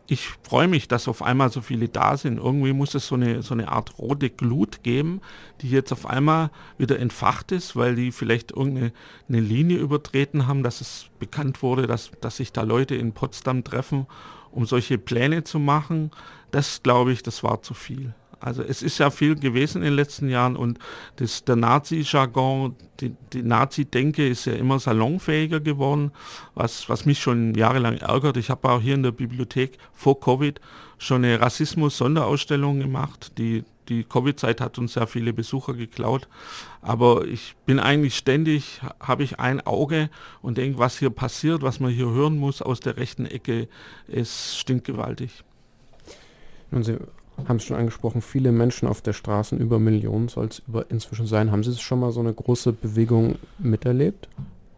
[0.07, 2.37] ich freue mich, dass auf einmal so viele da sind.
[2.37, 5.21] Irgendwie muss es so eine, so eine Art rote Glut geben,
[5.61, 8.91] die jetzt auf einmal wieder entfacht ist, weil die vielleicht irgendeine
[9.27, 13.63] eine Linie übertreten haben, dass es bekannt wurde, dass, dass sich da Leute in Potsdam
[13.63, 14.05] treffen,
[14.51, 16.11] um solche Pläne zu machen.
[16.51, 18.13] Das glaube ich, das war zu viel.
[18.45, 20.77] Also es ist ja viel gewesen in den letzten Jahren und
[21.15, 26.11] das, der Nazi-Jargon, die, die Nazi-Denke ist ja immer salonfähiger geworden,
[26.53, 28.37] was, was mich schon jahrelang ärgert.
[28.37, 30.61] Ich habe auch hier in der Bibliothek vor Covid
[30.99, 33.37] schon eine Rassismus-Sonderausstellung gemacht.
[33.39, 36.27] Die, die Covid-Zeit hat uns sehr viele Besucher geklaut.
[36.81, 40.11] Aber ich bin eigentlich ständig, habe ich ein Auge
[40.43, 43.67] und denke, was hier passiert, was man hier hören muss aus der rechten Ecke,
[44.07, 45.43] es stinkt gewaltig.
[46.69, 46.97] Nun, Sie
[47.47, 51.51] haben es schon angesprochen, viele Menschen auf der Straße, über Millionen soll es inzwischen sein.
[51.51, 54.29] Haben Sie schon mal so eine große Bewegung miterlebt?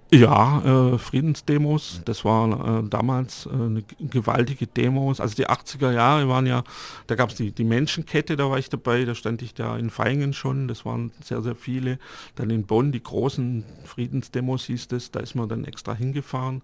[0.10, 5.20] Ja, äh, Friedensdemos, das war äh, damals äh, eine gewaltige Demos.
[5.20, 6.64] Also die 80er Jahre waren ja,
[7.08, 9.90] da gab es die, die Menschenkette, da war ich dabei, da stand ich da in
[9.90, 12.00] Feingen schon, das waren sehr, sehr viele.
[12.36, 16.62] Dann in Bonn die großen Friedensdemos hieß das, da ist man dann extra hingefahren.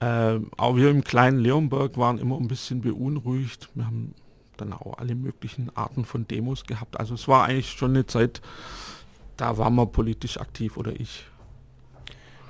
[0.00, 3.70] Äh, auch wir im kleinen Leonberg waren immer ein bisschen beunruhigt.
[3.74, 4.14] Wir haben
[4.60, 6.98] dann auch alle möglichen Arten von Demos gehabt.
[6.98, 8.40] Also es war eigentlich schon eine Zeit,
[9.36, 11.26] da waren wir politisch aktiv oder ich.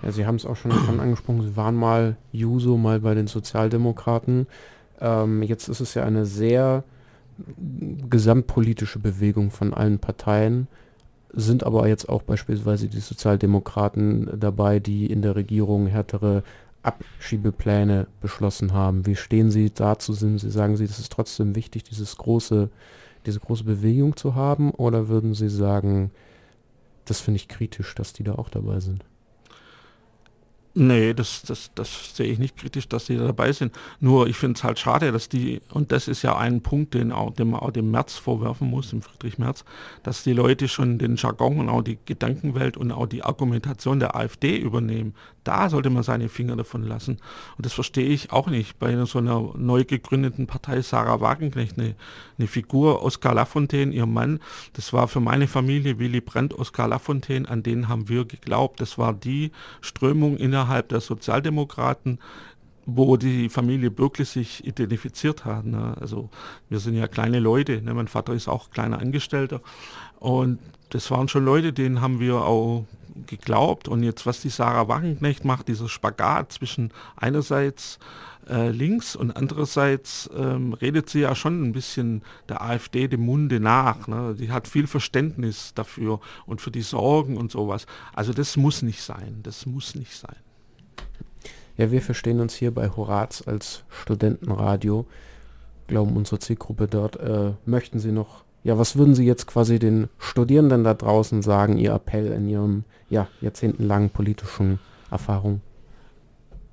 [0.03, 4.47] Ja, Sie haben es auch schon angesprochen, Sie waren mal Juso, mal bei den Sozialdemokraten.
[5.01, 6.85] Ähm, jetzt ist es ja eine sehr
[8.09, 10.69] gesamtpolitische Bewegung von allen Parteien,
[11.33, 16.43] sind aber jetzt auch beispielsweise die Sozialdemokraten dabei, die in der Regierung härtere
[16.83, 19.07] Abschiebepläne beschlossen haben.
[19.07, 20.13] Wie stehen Sie dazu?
[20.13, 22.71] Sind Sie, sagen Sie, es ist trotzdem wichtig, dieses große,
[23.27, 24.71] diese große Bewegung zu haben?
[24.71, 26.11] Oder würden Sie sagen,
[27.05, 29.05] das finde ich kritisch, dass die da auch dabei sind?
[30.73, 33.75] Nee, das, das, das sehe ich nicht kritisch, dass die dabei sind.
[33.99, 37.11] Nur ich finde es halt schade, dass die, und das ist ja ein Punkt, den,
[37.11, 39.65] auch, den man auch dem März vorwerfen muss, dem Friedrich Merz,
[40.05, 44.15] dass die Leute schon den Jargon und auch die Gedankenwelt und auch die Argumentation der
[44.15, 45.15] AfD übernehmen.
[45.43, 47.19] Da sollte man seine Finger davon lassen.
[47.57, 48.79] Und das verstehe ich auch nicht.
[48.79, 51.97] Bei so einer neu gegründeten Partei Sarah Wagenknecht, eine,
[52.39, 54.39] eine Figur, Oskar Lafontaine, ihr Mann,
[54.75, 58.81] das war für meine Familie Willy Brandt, Oskar Lafontaine, an den haben wir geglaubt.
[58.81, 62.19] Das war die Strömung innerhalb innerhalb der Sozialdemokraten,
[62.85, 65.65] wo die Familie Bürkle sich identifiziert hat.
[65.65, 65.95] Ne?
[66.01, 66.29] Also
[66.69, 67.95] wir sind ja kleine Leute, ne?
[67.95, 69.61] mein Vater ist auch kleiner Angestellter
[70.19, 70.59] und
[70.91, 72.85] das waren schon Leute, denen haben wir auch
[73.27, 77.99] geglaubt und jetzt was die Sarah Wagenknecht macht, dieser Spagat zwischen einerseits
[78.49, 83.61] äh, links und andererseits ähm, redet sie ja schon ein bisschen der AfD dem Munde
[83.61, 84.09] nach.
[84.09, 84.35] Ne?
[84.39, 87.87] Die hat viel Verständnis dafür und für die Sorgen und sowas.
[88.13, 90.37] Also das muss nicht sein, das muss nicht sein.
[91.81, 95.07] Ja, wir verstehen uns hier bei Horaz als Studentenradio,
[95.87, 97.17] glauben unsere Zielgruppe dort.
[97.17, 101.79] Äh, möchten Sie noch, ja, was würden Sie jetzt quasi den Studierenden da draußen sagen,
[101.79, 104.79] Ihr Appell in Ihrem ja, jahrzehntelangen politischen
[105.11, 105.63] Erfahrung?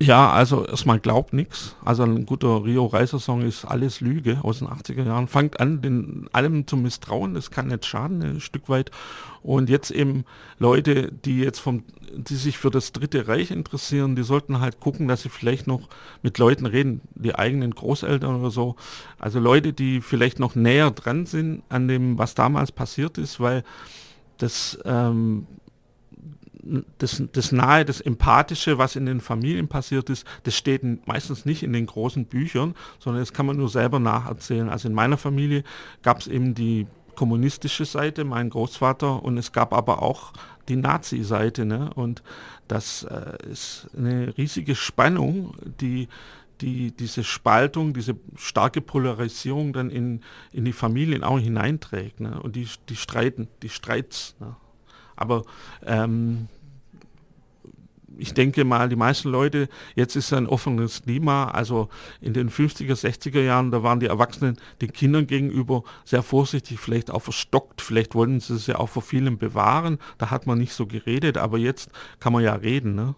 [0.00, 1.74] Ja, also erstmal glaubt nichts.
[1.84, 5.26] Also ein guter Rio Reiser Song ist alles Lüge aus den 80er Jahren.
[5.26, 8.92] Fangt an, den allem zu misstrauen, das kann nicht schaden, ein Stück weit.
[9.42, 10.24] Und jetzt eben
[10.60, 11.82] Leute, die jetzt vom,
[12.14, 15.88] die sich für das Dritte Reich interessieren, die sollten halt gucken, dass sie vielleicht noch
[16.22, 18.76] mit Leuten reden, die eigenen Großeltern oder so.
[19.18, 23.64] Also Leute, die vielleicht noch näher dran sind an dem, was damals passiert ist, weil
[24.36, 25.48] das ähm,
[26.98, 31.62] das, das Nahe, das Empathische, was in den Familien passiert ist, das steht meistens nicht
[31.62, 34.68] in den großen Büchern, sondern das kann man nur selber nacherzählen.
[34.68, 35.64] Also in meiner Familie
[36.02, 40.32] gab es eben die kommunistische Seite, mein Großvater, und es gab aber auch
[40.68, 41.64] die Nazi-Seite.
[41.64, 41.90] Ne?
[41.94, 42.22] Und
[42.68, 46.08] das äh, ist eine riesige Spannung, die,
[46.60, 50.20] die diese Spaltung, diese starke Polarisierung dann in,
[50.52, 52.20] in die Familien auch hineinträgt.
[52.20, 52.40] Ne?
[52.40, 54.36] Und die, die streiten, die Streits.
[54.38, 54.54] Ne?
[55.16, 55.42] Aber
[55.84, 56.46] ähm,
[58.18, 61.88] ich denke mal, die meisten Leute, jetzt ist ein offenes Klima, also
[62.20, 67.10] in den 50er, 60er Jahren, da waren die Erwachsenen den Kindern gegenüber sehr vorsichtig, vielleicht
[67.10, 70.72] auch verstockt, vielleicht wollten sie es ja auch vor vielen bewahren, da hat man nicht
[70.72, 72.94] so geredet, aber jetzt kann man ja reden.
[72.94, 73.14] Ne?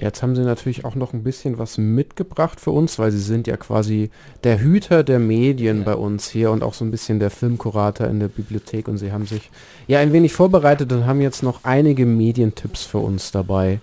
[0.00, 3.48] Jetzt haben Sie natürlich auch noch ein bisschen was mitgebracht für uns, weil Sie sind
[3.48, 4.10] ja quasi
[4.44, 5.84] der Hüter der Medien ja.
[5.84, 9.10] bei uns hier und auch so ein bisschen der Filmkurator in der Bibliothek und Sie
[9.10, 9.50] haben sich
[9.88, 13.80] ja ein wenig vorbereitet und haben jetzt noch einige Medientipps für uns dabei,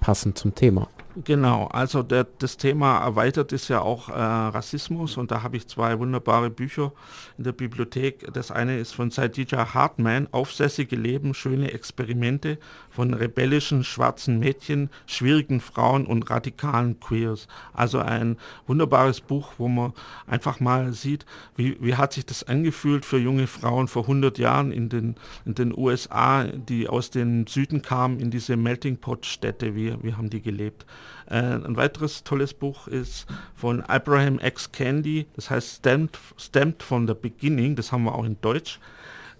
[0.00, 0.88] passend zum Thema.
[1.24, 5.66] Genau, also der, das Thema erweitert ist ja auch äh, Rassismus und da habe ich
[5.66, 6.92] zwei wunderbare Bücher
[7.38, 8.30] in der Bibliothek.
[8.34, 12.58] Das eine ist von Saidija Hartman, Aufsässige Leben, schöne Experimente
[12.90, 17.48] von rebellischen schwarzen Mädchen, schwierigen Frauen und radikalen Queers.
[17.72, 19.94] Also ein wunderbares Buch, wo man
[20.26, 21.24] einfach mal sieht,
[21.56, 25.14] wie, wie hat sich das angefühlt für junge Frauen vor 100 Jahren in den,
[25.46, 30.12] in den USA, die aus dem Süden kamen, in diese Melting Pot Städte, wie, wie
[30.12, 30.84] haben die gelebt.
[31.28, 34.70] Äh, ein weiteres tolles Buch ist von Abraham X.
[34.72, 38.78] Candy, das heißt Stamped, Stamped from the Beginning, das haben wir auch in Deutsch,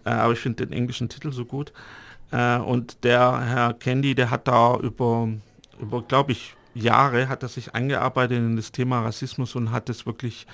[0.05, 1.73] äh, aber ich finde den englischen Titel so gut.
[2.33, 5.29] Äh, und der Herr Candy, der hat da über,
[5.81, 10.05] über glaube ich, Jahre hat er sich eingearbeitet in das Thema Rassismus und hat es
[10.05, 10.47] wirklich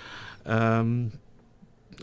[0.47, 1.13] ähm,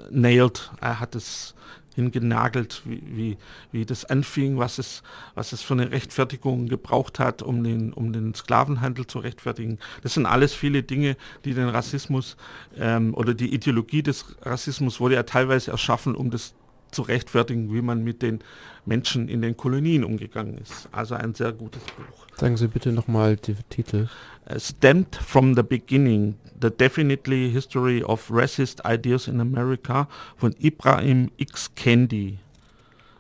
[0.10, 0.72] nailed.
[0.82, 1.56] Er hat es
[1.96, 3.38] hingenagelt, wie, wie,
[3.72, 5.04] wie das anfing, was es,
[5.36, 9.80] was es für eine Rechtfertigung gebraucht hat, um den, um den Sklavenhandel zu rechtfertigen.
[10.02, 12.38] Das sind alles viele Dinge, die den Rassismus
[12.78, 16.54] ähm, oder die Ideologie des Rassismus wurde ja teilweise erschaffen, um das
[16.92, 18.40] zu rechtfertigen, wie man mit den
[18.86, 20.90] Menschen in den Kolonien umgegangen ist.
[20.92, 22.26] Also ein sehr gutes Buch.
[22.36, 24.08] Sagen Sie bitte nochmal die Titel.
[24.50, 31.32] Uh, Stamped from the Beginning, The Definitely History of Racist Ideas in America von Ibrahim
[31.38, 31.70] X.
[31.76, 32.40] Kendi.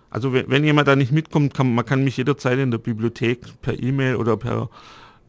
[0.09, 3.77] Also wenn, jemand da nicht mitkommt, kann, man kann mich jederzeit in der Bibliothek per
[3.79, 4.69] E-Mail oder per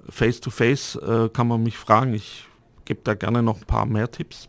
[0.08, 2.14] Face-to-Face -face, äh, kann man mich fragen.
[2.14, 2.46] Ich
[2.86, 4.48] gebe da gerne noch ein paar mehr Tipps.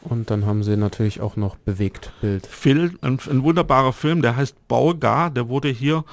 [0.00, 2.46] Und dann haben sie natürlich auch noch Bewegtbild.
[2.46, 6.04] Film, ein, ein wunderbarer Film, der heißt Baugar, der wurde hier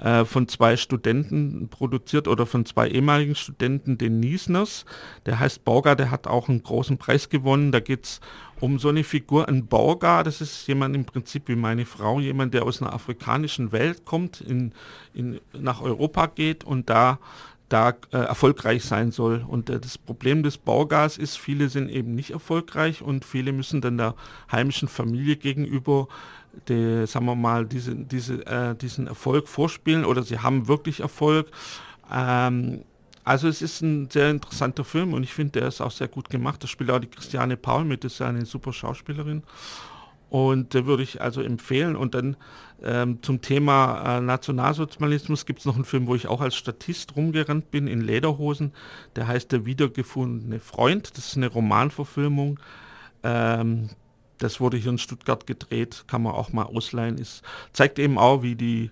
[0.00, 4.84] äh, von zwei Studenten produziert oder von zwei ehemaligen Studenten, den Niesners.
[5.26, 7.72] Der heißt Baugar, der hat auch einen großen Preis gewonnen.
[7.72, 8.20] Da geht es
[8.60, 12.54] um so eine Figur, ein Baugar, das ist jemand im Prinzip wie meine Frau, jemand,
[12.54, 14.72] der aus einer afrikanischen Welt kommt, in,
[15.14, 17.18] in, nach Europa geht und da
[17.68, 19.44] da äh, erfolgreich sein soll.
[19.46, 23.80] Und äh, das Problem des Baugas ist, viele sind eben nicht erfolgreich und viele müssen
[23.80, 24.14] dann der
[24.50, 26.08] heimischen Familie gegenüber,
[26.68, 31.50] die, sagen wir mal, diese, diese, äh, diesen Erfolg vorspielen oder sie haben wirklich Erfolg.
[32.12, 32.84] Ähm,
[33.24, 36.30] also es ist ein sehr interessanter Film und ich finde, der ist auch sehr gut
[36.30, 36.62] gemacht.
[36.62, 39.42] Da spielt auch die Christiane Paul mit, das ist eine super Schauspielerin.
[40.30, 41.96] Und äh, würde ich also empfehlen.
[41.96, 42.36] Und dann
[42.82, 47.16] ähm, zum Thema äh, Nationalsozialismus gibt es noch einen Film, wo ich auch als Statist
[47.16, 48.72] rumgerannt bin in Lederhosen.
[49.16, 51.10] Der heißt Der wiedergefundene Freund.
[51.16, 52.60] Das ist eine Romanverfilmung.
[53.22, 53.90] Ähm,
[54.38, 57.18] das wurde hier in Stuttgart gedreht, kann man auch mal ausleihen.
[57.18, 58.90] Es zeigt eben auch, wie die,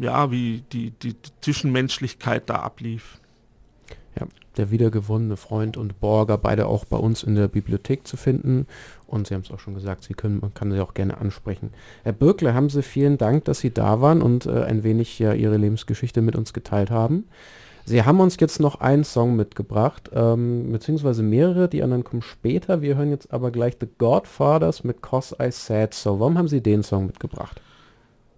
[0.00, 3.18] ja, wie die, die, die Zwischenmenschlichkeit da ablief.
[4.18, 8.66] Ja, der wiedergewonnene Freund und Borger, beide auch bei uns in der Bibliothek zu finden.
[9.06, 11.70] Und Sie haben es auch schon gesagt, Sie können, man kann Sie auch gerne ansprechen.
[12.02, 15.32] Herr Birkle, haben Sie vielen Dank, dass Sie da waren und äh, ein wenig ja
[15.32, 17.24] Ihre Lebensgeschichte mit uns geteilt haben.
[17.84, 22.82] Sie haben uns jetzt noch einen Song mitgebracht, ähm, beziehungsweise mehrere, die anderen kommen später.
[22.82, 26.20] Wir hören jetzt aber gleich The Godfathers mit Cause I Said So.
[26.20, 27.60] Warum haben Sie den Song mitgebracht?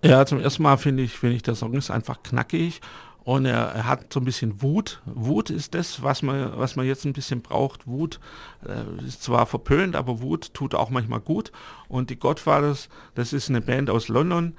[0.05, 2.81] Ja, zum ersten Mal finde ich, finde ich, der Song ist einfach knackig
[3.25, 5.01] und er, er, hat so ein bisschen Wut.
[5.07, 7.87] Wut ist das, was man, was man jetzt ein bisschen braucht.
[7.87, 8.19] Wut
[8.67, 11.53] äh, ist zwar verpönt, aber Wut tut auch manchmal gut.
[11.89, 14.57] Und die Godfathers, das ist eine Band aus London.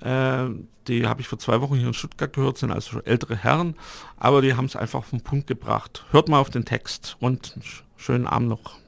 [0.00, 0.46] Äh,
[0.88, 3.74] die habe ich vor zwei Wochen hier in Stuttgart gehört, sind also ältere Herren,
[4.16, 6.04] aber die haben es einfach auf den Punkt gebracht.
[6.10, 7.58] Hört mal auf den Text und
[7.96, 8.78] schönen Abend noch.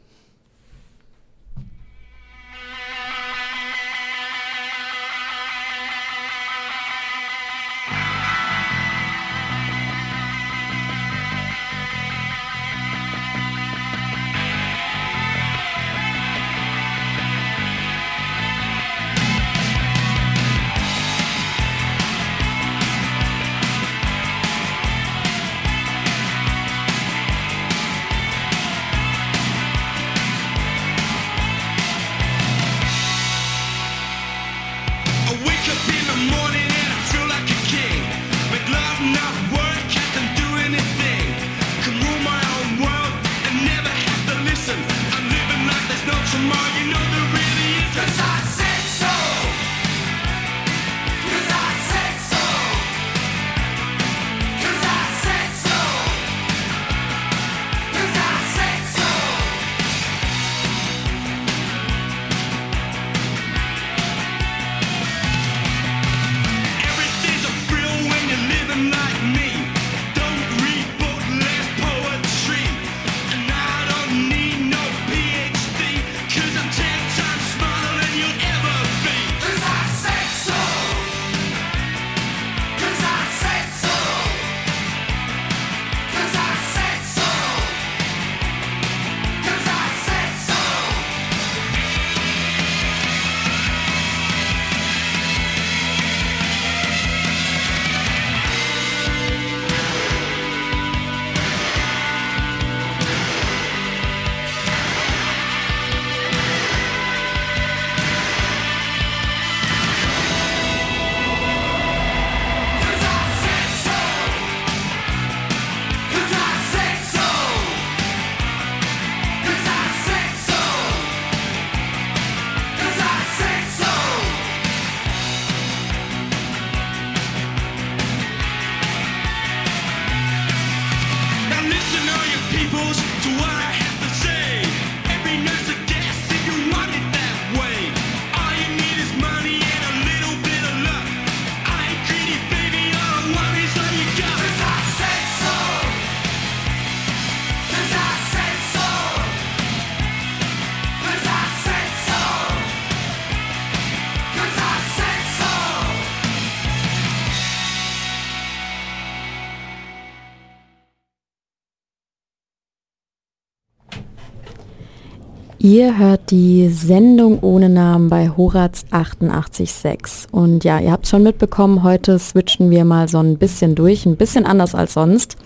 [165.71, 170.31] Ihr hört die Sendung ohne Namen bei Horaz 88.6.
[170.31, 174.17] Und ja, ihr habt schon mitbekommen, heute switchen wir mal so ein bisschen durch, ein
[174.17, 175.37] bisschen anders als sonst.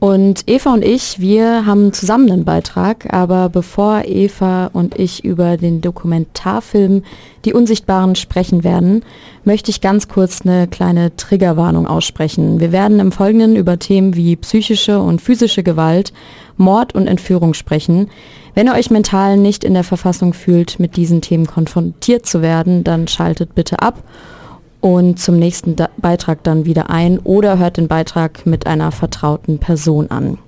[0.00, 5.56] Und Eva und ich, wir haben zusammen einen Beitrag, aber bevor Eva und ich über
[5.56, 7.02] den Dokumentarfilm
[7.44, 9.04] Die Unsichtbaren sprechen werden,
[9.42, 12.60] möchte ich ganz kurz eine kleine Triggerwarnung aussprechen.
[12.60, 16.12] Wir werden im Folgenden über Themen wie psychische und physische Gewalt,
[16.56, 18.08] Mord und Entführung sprechen.
[18.54, 22.84] Wenn ihr euch mental nicht in der Verfassung fühlt, mit diesen Themen konfrontiert zu werden,
[22.84, 24.04] dann schaltet bitte ab
[24.80, 29.58] und zum nächsten da Beitrag dann wieder ein oder hört den Beitrag mit einer vertrauten
[29.58, 30.38] Person an.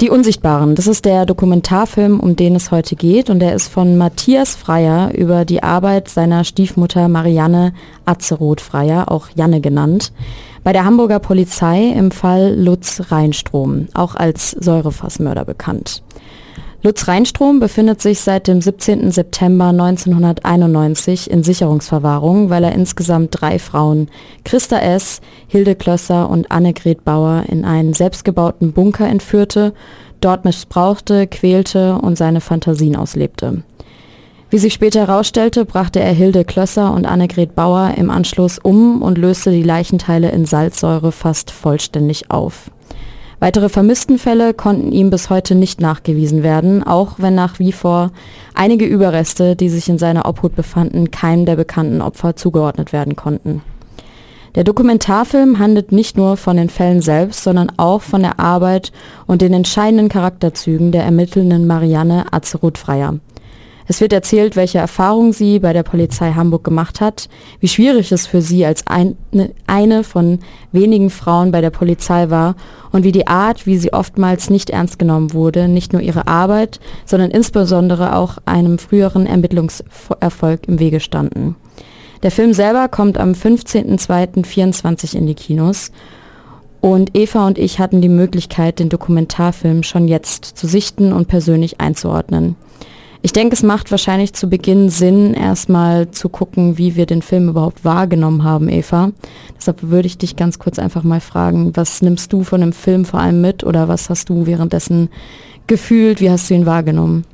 [0.00, 3.96] Die Unsichtbaren, das ist der Dokumentarfilm, um den es heute geht und der ist von
[3.96, 7.72] Matthias Freier über die Arbeit seiner Stiefmutter Marianne
[8.04, 10.12] Atzeroth Freier, auch Janne genannt,
[10.64, 16.02] bei der Hamburger Polizei im Fall Lutz Reinstrom, auch als Säurefassmörder bekannt.
[16.86, 19.10] Lutz Reinstrom befindet sich seit dem 17.
[19.10, 24.10] September 1991 in Sicherungsverwahrung, weil er insgesamt drei Frauen,
[24.44, 29.72] Christa S., Hilde Klösser und Annegret Bauer, in einen selbstgebauten Bunker entführte,
[30.20, 33.62] dort missbrauchte, quälte und seine Fantasien auslebte.
[34.50, 39.16] Wie sich später herausstellte, brachte er Hilde Klösser und Annegret Bauer im Anschluss um und
[39.16, 42.70] löste die Leichenteile in Salzsäure fast vollständig auf.
[43.44, 48.10] Weitere Vermisstenfälle konnten ihm bis heute nicht nachgewiesen werden, auch wenn nach wie vor
[48.54, 53.60] einige Überreste, die sich in seiner Obhut befanden, keinem der bekannten Opfer zugeordnet werden konnten.
[54.54, 58.92] Der Dokumentarfilm handelt nicht nur von den Fällen selbst, sondern auch von der Arbeit
[59.26, 63.18] und den entscheidenden Charakterzügen der ermittelnden Marianne Azeroth-Freier.
[63.86, 67.28] Es wird erzählt, welche Erfahrungen sie bei der Polizei Hamburg gemacht hat,
[67.60, 69.14] wie schwierig es für sie als eine,
[69.66, 70.38] eine von
[70.72, 72.56] wenigen Frauen bei der Polizei war
[72.92, 76.80] und wie die Art, wie sie oftmals nicht ernst genommen wurde, nicht nur ihre Arbeit,
[77.04, 81.56] sondern insbesondere auch einem früheren Ermittlungserfolg im Wege standen.
[82.22, 85.92] Der Film selber kommt am 15.02.24 in die Kinos
[86.80, 91.82] und Eva und ich hatten die Möglichkeit, den Dokumentarfilm schon jetzt zu sichten und persönlich
[91.82, 92.56] einzuordnen.
[93.24, 97.48] Ich denke, es macht wahrscheinlich zu Beginn Sinn, erstmal zu gucken, wie wir den Film
[97.48, 99.12] überhaupt wahrgenommen haben, Eva.
[99.56, 103.06] Deshalb würde ich dich ganz kurz einfach mal fragen, was nimmst du von dem Film
[103.06, 105.08] vor allem mit oder was hast du währenddessen
[105.66, 107.24] gefühlt, wie hast du ihn wahrgenommen?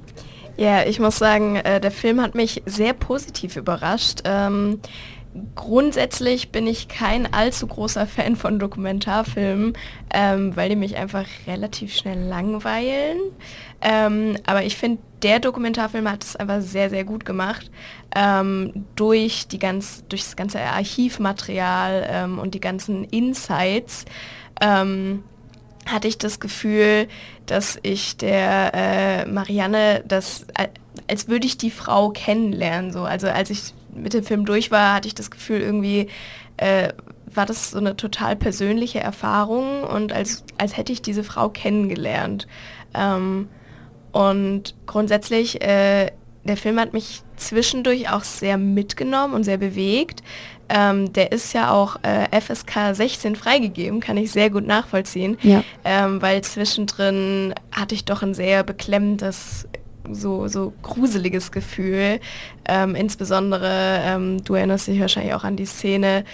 [0.57, 4.21] Ja, ich muss sagen, äh, der Film hat mich sehr positiv überrascht.
[5.55, 9.75] Grundsätzlich bin ich kein allzu großer Fan von Dokumentarfilmen,
[10.13, 13.19] ähm, weil die mich einfach relativ schnell langweilen.
[13.81, 17.71] Ähm, aber ich finde, der Dokumentarfilm hat es einfach sehr, sehr gut gemacht.
[18.15, 24.07] Ähm, durch, die ganz, durch das ganze Archivmaterial ähm, und die ganzen Insights
[24.61, 25.23] ähm,
[25.87, 27.07] hatte ich das Gefühl,
[27.47, 30.47] dass ich der äh, Marianne das,
[31.09, 32.93] als würde ich die Frau kennenlernen.
[32.93, 33.05] So.
[33.05, 36.09] Also als ich mit dem Film durch war, hatte ich das Gefühl, irgendwie
[36.57, 36.91] äh,
[37.33, 42.47] war das so eine total persönliche Erfahrung und als, als hätte ich diese Frau kennengelernt.
[42.95, 43.49] Ähm,
[44.13, 46.11] und grundsätzlich, äh,
[46.45, 50.23] der Film hat mich zwischendurch auch sehr mitgenommen und sehr bewegt.
[50.69, 55.65] Ähm, der ist ja auch äh, FSK 16 freigegeben, kann ich sehr gut nachvollziehen, ja.
[55.85, 59.67] ähm, weil zwischendrin hatte ich doch ein sehr beklemmendes
[60.15, 62.21] so, so gruseliges Gefühl.
[62.67, 66.25] Ähm, insbesondere, ähm, du erinnerst dich wahrscheinlich auch an die Szene,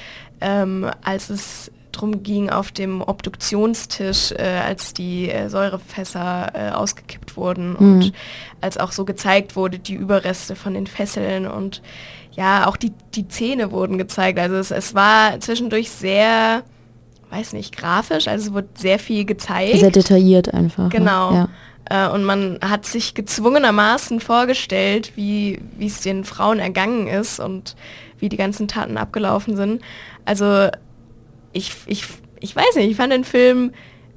[0.41, 7.37] ähm, als es darum ging auf dem Obduktionstisch, äh, als die äh, Säurefässer äh, ausgekippt
[7.37, 7.77] wurden mhm.
[7.77, 8.13] und
[8.61, 11.83] als auch so gezeigt wurde, die Überreste von den Fesseln und
[12.33, 14.39] ja, auch die, die Zähne wurden gezeigt.
[14.39, 16.63] Also es, es war zwischendurch sehr,
[17.31, 19.79] weiß nicht, grafisch, also es wurde sehr viel gezeigt.
[19.79, 20.85] Sehr detailliert einfach.
[20.85, 20.91] Ne?
[20.91, 21.33] Genau.
[21.33, 21.49] Ja.
[21.91, 27.77] Äh, und man hat sich gezwungenermaßen vorgestellt, wie es den Frauen ergangen ist und
[28.19, 29.83] wie die ganzen Taten abgelaufen sind.
[30.25, 30.69] Also
[31.53, 32.05] ich, ich,
[32.41, 33.73] ich weiß nicht, ich fand den Film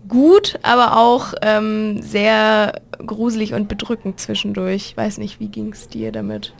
[0.07, 4.87] gut, aber auch ähm, sehr gruselig und bedrückend zwischendurch.
[4.87, 6.53] Ich weiß nicht, wie ging es dir damit?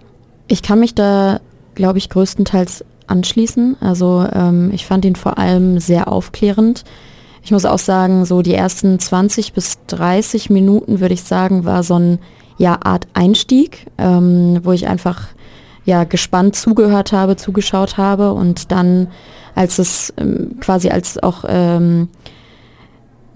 [0.47, 1.39] Ich kann mich da,
[1.76, 3.78] glaube ich, größtenteils anschließen.
[3.82, 6.84] Also ähm, ich fand ihn vor allem sehr aufklärend.
[7.43, 11.83] Ich muss auch sagen, so die ersten 20 bis 30 Minuten, würde ich sagen, war
[11.83, 12.19] so ein
[12.57, 15.29] ja, Art Einstieg, ähm, wo ich einfach
[15.85, 19.07] ja, gespannt zugehört habe, zugeschaut habe und dann,
[19.55, 22.09] als es ähm, quasi als auch ähm,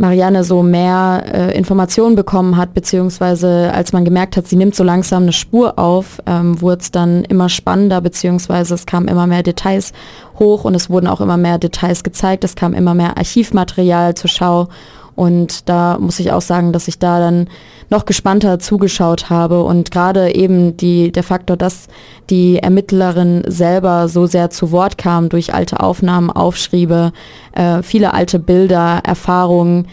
[0.03, 4.83] Marianne so mehr äh, Informationen bekommen hat, beziehungsweise als man gemerkt hat, sie nimmt so
[4.83, 9.43] langsam eine Spur auf, ähm, wurde es dann immer spannender, beziehungsweise es kamen immer mehr
[9.43, 9.93] Details
[10.37, 14.29] hoch und es wurden auch immer mehr Details gezeigt, es kam immer mehr Archivmaterial zur
[14.29, 14.67] Schau
[15.15, 17.47] und da muss ich auch sagen, dass ich da dann
[17.89, 21.87] noch gespannter zugeschaut habe und gerade eben die, der Faktor, dass
[22.29, 27.11] die Ermittlerin selber so sehr zu Wort kam durch alte Aufnahmen, Aufschriebe,
[27.53, 29.87] äh, viele alte Bilder, Erfahrungen,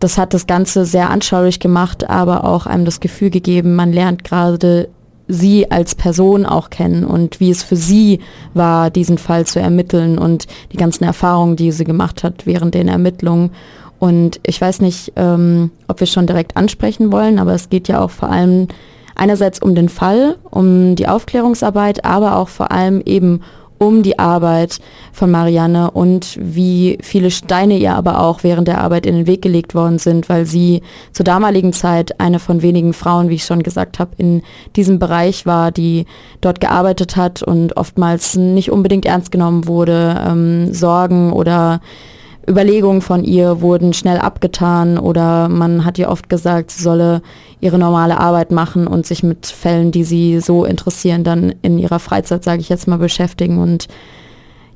[0.00, 4.24] das hat das Ganze sehr anschaulich gemacht, aber auch einem das Gefühl gegeben, man lernt
[4.24, 4.88] gerade
[5.28, 8.20] sie als Person auch kennen und wie es für sie
[8.52, 12.88] war, diesen Fall zu ermitteln und die ganzen Erfahrungen, die sie gemacht hat während den
[12.88, 13.50] Ermittlungen.
[14.00, 18.00] Und ich weiß nicht, ähm, ob wir schon direkt ansprechen wollen, aber es geht ja
[18.00, 18.66] auch vor allem
[19.14, 23.42] einerseits um den Fall, um die Aufklärungsarbeit, aber auch vor allem eben
[23.76, 24.78] um die Arbeit
[25.12, 29.40] von Marianne und wie viele Steine ihr aber auch während der Arbeit in den Weg
[29.42, 30.82] gelegt worden sind, weil sie
[31.12, 34.42] zur damaligen Zeit eine von wenigen Frauen, wie ich schon gesagt habe, in
[34.76, 36.04] diesem Bereich war, die
[36.42, 41.80] dort gearbeitet hat und oftmals nicht unbedingt ernst genommen wurde, ähm, Sorgen oder
[42.50, 47.22] Überlegungen von ihr wurden schnell abgetan oder man hat ihr oft gesagt, sie solle
[47.60, 51.98] ihre normale Arbeit machen und sich mit Fällen, die sie so interessieren, dann in ihrer
[51.98, 53.88] Freizeit, sage ich jetzt mal, beschäftigen und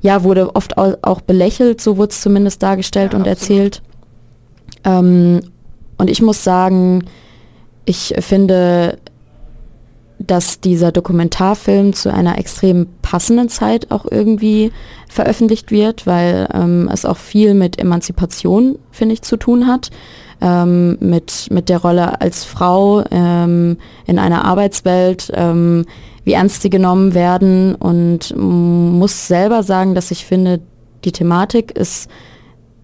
[0.01, 3.81] ja, wurde oft auch belächelt, so wurde es zumindest dargestellt ja, und erzählt.
[4.83, 5.41] Ähm,
[5.97, 7.05] und ich muss sagen,
[7.85, 8.97] ich finde,
[10.27, 14.71] dass dieser Dokumentarfilm zu einer extrem passenden Zeit auch irgendwie
[15.09, 19.91] veröffentlicht wird, weil ähm, es auch viel mit Emanzipation, finde ich, zu tun hat.
[20.41, 25.85] Ähm, mit, mit der Rolle als Frau ähm, in einer Arbeitswelt, ähm,
[26.25, 30.59] wie ernst sie genommen werden und muss selber sagen, dass ich finde,
[31.05, 32.09] die Thematik ist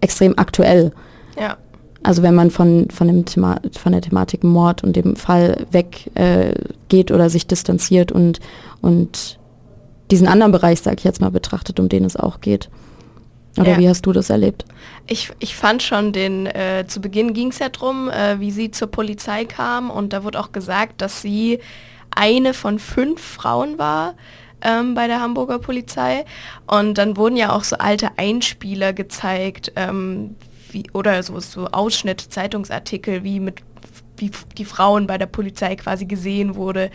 [0.00, 0.92] extrem aktuell.
[1.38, 1.58] Ja.
[2.02, 7.10] Also wenn man von, von, dem Thema, von der Thematik Mord und dem Fall weggeht
[7.10, 8.40] äh, oder sich distanziert und,
[8.80, 9.38] und
[10.10, 12.68] diesen anderen Bereich, sage ich jetzt mal, betrachtet, um den es auch geht.
[13.58, 13.78] Oder ja.
[13.78, 14.64] wie hast du das erlebt?
[15.06, 18.70] Ich, ich fand schon den, äh, zu Beginn ging es ja darum, äh, wie sie
[18.70, 21.58] zur Polizei kam und da wurde auch gesagt, dass sie
[22.10, 24.14] eine von fünf Frauen war
[24.62, 26.24] ähm, bei der Hamburger Polizei.
[26.66, 30.36] Und dann wurden ja auch so alte Einspieler gezeigt, ähm,
[30.72, 33.62] wie, oder so, so Ausschnitte, Zeitungsartikel, wie mit
[34.16, 36.90] wie die Frauen bei der Polizei quasi gesehen wurde.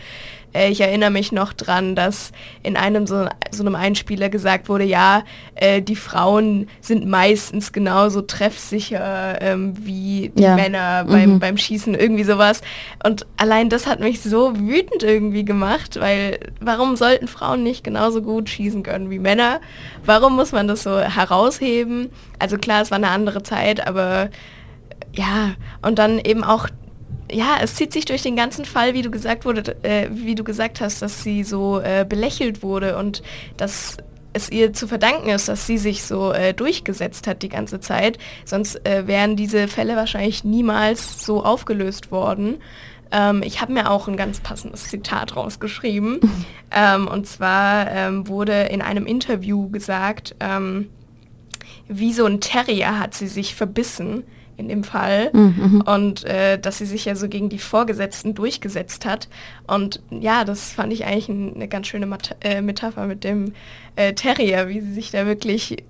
[0.52, 2.32] Äh, ich erinnere mich noch dran, dass
[2.62, 5.24] in einem so, so einem Einspieler gesagt wurde, ja,
[5.54, 10.54] äh, die Frauen sind meistens genauso treffsicher ähm, wie die ja.
[10.54, 11.38] Männer beim, mhm.
[11.38, 12.62] beim Schießen, irgendwie sowas.
[13.04, 18.22] Und allein das hat mich so wütend irgendwie gemacht, weil warum sollten Frauen nicht genauso
[18.22, 19.60] gut schießen können wie Männer?
[20.04, 22.10] Warum muss man das so herausheben?
[22.38, 24.30] Also klar, es war eine andere Zeit, aber
[25.12, 26.68] ja, und dann eben auch
[27.30, 30.44] ja, es zieht sich durch den ganzen Fall, wie du gesagt wurde, äh, wie du
[30.44, 33.22] gesagt hast, dass sie so äh, belächelt wurde und
[33.56, 33.98] dass
[34.32, 38.18] es ihr zu verdanken ist, dass sie sich so äh, durchgesetzt hat die ganze Zeit.
[38.44, 42.58] Sonst äh, wären diese Fälle wahrscheinlich niemals so aufgelöst worden.
[43.10, 46.20] Ähm, ich habe mir auch ein ganz passendes Zitat rausgeschrieben.
[46.70, 50.88] ähm, und zwar ähm, wurde in einem Interview gesagt, ähm,
[51.88, 54.24] wie so ein Terrier hat sie sich verbissen
[54.58, 55.80] in dem Fall mhm, mhm.
[55.82, 59.28] und äh, dass sie sich ja so gegen die Vorgesetzten durchgesetzt hat.
[59.66, 63.52] Und ja, das fand ich eigentlich ein, eine ganz schöne Mat äh, Metapher mit dem
[63.96, 65.84] äh, Terrier, wie sie sich da wirklich,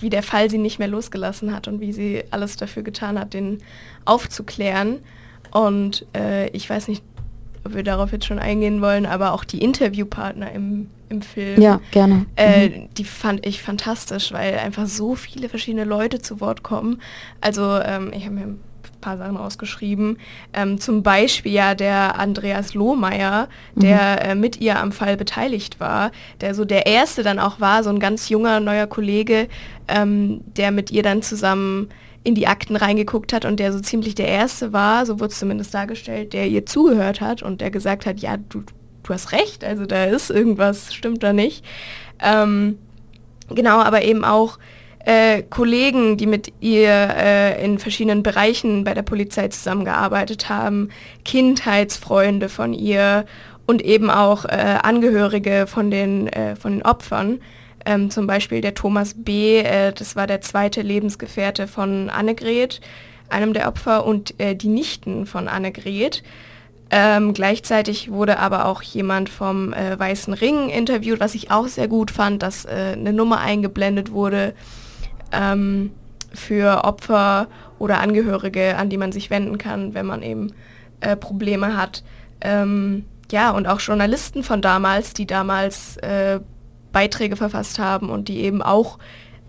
[0.00, 3.34] wie der Fall sie nicht mehr losgelassen hat und wie sie alles dafür getan hat,
[3.34, 3.58] den
[4.04, 4.98] aufzuklären.
[5.52, 7.04] Und äh, ich weiß nicht,
[7.64, 11.60] ob wir darauf jetzt schon eingehen wollen, aber auch die Interviewpartner im, im Film.
[11.60, 12.26] Ja, gerne.
[12.36, 12.88] Äh, mhm.
[12.96, 17.00] Die fand ich fantastisch, weil einfach so viele verschiedene Leute zu Wort kommen.
[17.40, 18.60] Also ähm, ich habe mir ein
[19.00, 20.18] paar Sachen rausgeschrieben.
[20.52, 24.30] Ähm, zum Beispiel ja der Andreas Lohmeier, der mhm.
[24.30, 27.90] äh, mit ihr am Fall beteiligt war, der so der erste dann auch war, so
[27.90, 29.48] ein ganz junger neuer Kollege,
[29.86, 31.88] ähm, der mit ihr dann zusammen
[32.28, 35.38] in die Akten reingeguckt hat und der so ziemlich der Erste war, so wurde es
[35.38, 38.62] zumindest dargestellt, der ihr zugehört hat und der gesagt hat, ja, du,
[39.02, 41.64] du hast recht, also da ist irgendwas, stimmt da nicht.
[42.20, 42.76] Ähm,
[43.48, 44.58] genau, aber eben auch
[45.06, 50.90] äh, Kollegen, die mit ihr äh, in verschiedenen Bereichen bei der Polizei zusammengearbeitet haben,
[51.24, 53.24] Kindheitsfreunde von ihr
[53.66, 57.40] und eben auch äh, Angehörige von den, äh, von den Opfern.
[57.88, 62.82] Ähm, zum Beispiel der Thomas B., äh, das war der zweite Lebensgefährte von Annegret,
[63.30, 66.22] einem der Opfer, und äh, die Nichten von Annegret.
[66.90, 71.88] Ähm, gleichzeitig wurde aber auch jemand vom äh, Weißen Ring interviewt, was ich auch sehr
[71.88, 74.52] gut fand, dass äh, eine Nummer eingeblendet wurde
[75.32, 75.90] ähm,
[76.34, 77.46] für Opfer
[77.78, 80.52] oder Angehörige, an die man sich wenden kann, wenn man eben
[81.00, 82.02] äh, Probleme hat.
[82.42, 86.40] Ähm, ja, und auch Journalisten von damals, die damals äh,
[86.92, 88.98] Beiträge verfasst haben und die eben auch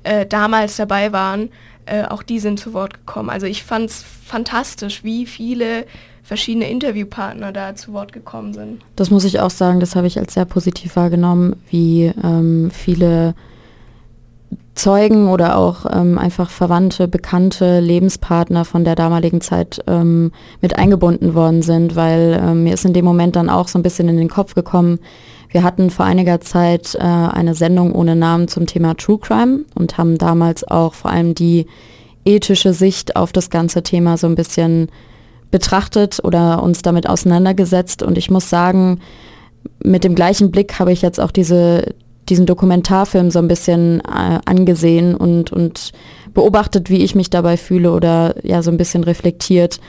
[0.04, 1.50] äh, damals dabei waren,
[1.86, 3.30] äh, auch die sind zu Wort gekommen.
[3.30, 5.86] Also ich fand es fantastisch, wie viele
[6.24, 8.82] verschiedene Interviewpartner da zu Wort gekommen sind.
[8.96, 13.34] Das muss ich auch sagen, das habe ich als sehr positiv wahrgenommen, wie ähm, viele
[14.76, 20.32] Zeugen oder auch ähm, einfach Verwandte, Bekannte, Lebenspartner von der damaligen Zeit ähm,
[20.62, 23.84] mit eingebunden worden sind, weil ähm, mir ist in dem Moment dann auch so ein
[23.84, 25.00] bisschen in den Kopf gekommen,
[25.52, 29.98] wir hatten vor einiger Zeit äh, eine Sendung ohne Namen zum Thema True Crime und
[29.98, 31.66] haben damals auch vor allem die
[32.24, 34.90] ethische Sicht auf das ganze Thema so ein bisschen
[35.50, 38.04] betrachtet oder uns damit auseinandergesetzt.
[38.04, 39.00] Und ich muss sagen,
[39.84, 41.96] mit dem gleichen Blick habe ich jetzt auch diese,
[42.30, 45.94] diesen Dokumentarfilm so ein bisschen äh, angesehen und, und
[46.36, 49.80] beobachtet, wie ich mich dabei fühle oder ja so ein bisschen reflektiert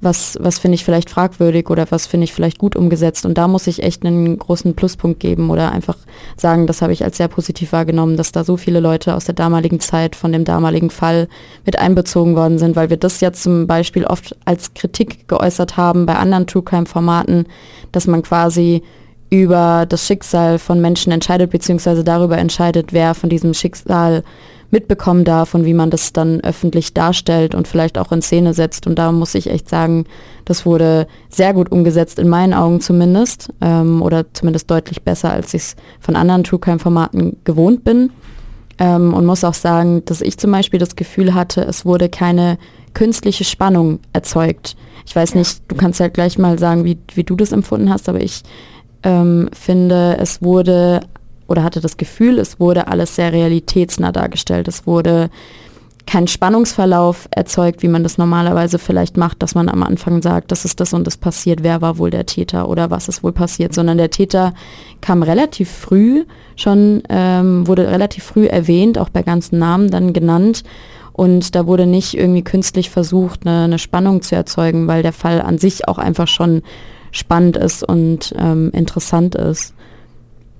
[0.00, 3.24] was, was finde ich vielleicht fragwürdig oder was finde ich vielleicht gut umgesetzt.
[3.24, 5.96] Und da muss ich echt einen großen Pluspunkt geben oder einfach
[6.36, 9.34] sagen, das habe ich als sehr positiv wahrgenommen, dass da so viele Leute aus der
[9.34, 11.28] damaligen Zeit von dem damaligen Fall
[11.64, 16.04] mit einbezogen worden sind, weil wir das ja zum Beispiel oft als Kritik geäußert haben
[16.06, 17.46] bei anderen True Crime Formaten,
[17.92, 18.82] dass man quasi
[19.30, 24.22] über das Schicksal von Menschen entscheidet, beziehungsweise darüber entscheidet, wer von diesem Schicksal
[24.70, 28.86] mitbekommen darf und wie man das dann öffentlich darstellt und vielleicht auch in Szene setzt.
[28.86, 30.04] Und da muss ich echt sagen,
[30.44, 35.54] das wurde sehr gut umgesetzt, in meinen Augen zumindest, ähm, oder zumindest deutlich besser, als
[35.54, 38.10] ich es von anderen True Crime-Formaten gewohnt bin.
[38.78, 42.58] Ähm, und muss auch sagen, dass ich zum Beispiel das Gefühl hatte, es wurde keine
[42.92, 44.76] künstliche Spannung erzeugt.
[45.06, 48.08] Ich weiß nicht, du kannst ja gleich mal sagen, wie, wie du das empfunden hast,
[48.08, 48.42] aber ich
[49.02, 51.00] ähm, finde, es wurde
[51.48, 54.68] oder hatte das Gefühl, es wurde alles sehr realitätsnah dargestellt.
[54.68, 55.30] Es wurde
[56.06, 60.64] keinen Spannungsverlauf erzeugt, wie man das normalerweise vielleicht macht, dass man am Anfang sagt, das
[60.64, 63.74] ist das und das passiert, wer war wohl der Täter oder was ist wohl passiert,
[63.74, 64.54] sondern der Täter
[65.00, 66.24] kam relativ früh
[66.54, 70.62] schon, ähm, wurde relativ früh erwähnt, auch bei ganzen Namen dann genannt.
[71.12, 75.40] Und da wurde nicht irgendwie künstlich versucht, eine, eine Spannung zu erzeugen, weil der Fall
[75.40, 76.62] an sich auch einfach schon
[77.10, 79.74] spannend ist und ähm, interessant ist.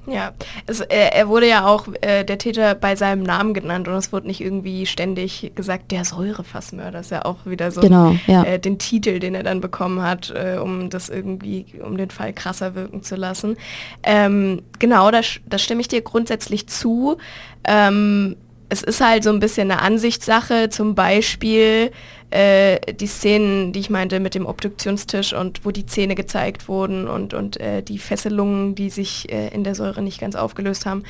[0.07, 0.32] Ja,
[0.66, 4.12] es, er, er, wurde ja auch äh, der Täter bei seinem Namen genannt und es
[4.12, 8.44] wurde nicht irgendwie ständig gesagt, der Säurefassmörder ist ja auch wieder so genau, ja.
[8.44, 12.32] äh, den Titel, den er dann bekommen hat, äh, um das irgendwie, um den Fall
[12.32, 13.57] krasser wirken zu lassen.
[14.02, 17.16] Ähm, genau, da, da stimme ich dir grundsätzlich zu.
[17.64, 18.36] Ähm,
[18.68, 21.92] es ist halt so ein bisschen eine Ansichtssache, zum Beispiel
[22.30, 27.06] äh, die Szenen, die ich meinte mit dem Obduktionstisch und wo die Zähne gezeigt wurden
[27.06, 31.04] und, und äh, die Fesselungen, die sich äh, in der Säure nicht ganz aufgelöst haben.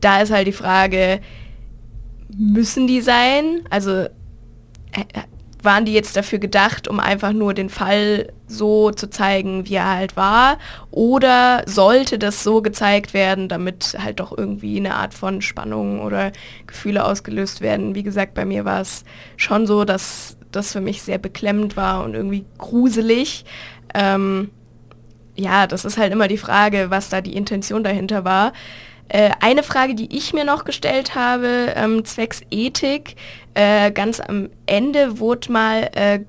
[0.00, 1.20] Da ist halt die Frage,
[2.36, 3.62] müssen die sein?
[3.70, 4.08] Also äh,
[5.64, 9.90] waren die jetzt dafür gedacht, um einfach nur den Fall so zu zeigen, wie er
[9.90, 10.58] halt war?
[10.90, 16.32] Oder sollte das so gezeigt werden, damit halt doch irgendwie eine Art von Spannung oder
[16.66, 17.94] Gefühle ausgelöst werden?
[17.94, 19.04] Wie gesagt, bei mir war es
[19.36, 23.44] schon so, dass das für mich sehr beklemmend war und irgendwie gruselig.
[23.94, 24.50] Ähm,
[25.36, 28.52] ja, das ist halt immer die Frage, was da die Intention dahinter war.
[29.08, 33.16] Äh, eine Frage, die ich mir noch gestellt habe, ähm, zwecks Ethik,
[33.54, 36.20] äh, ganz am Ende wurde mal äh,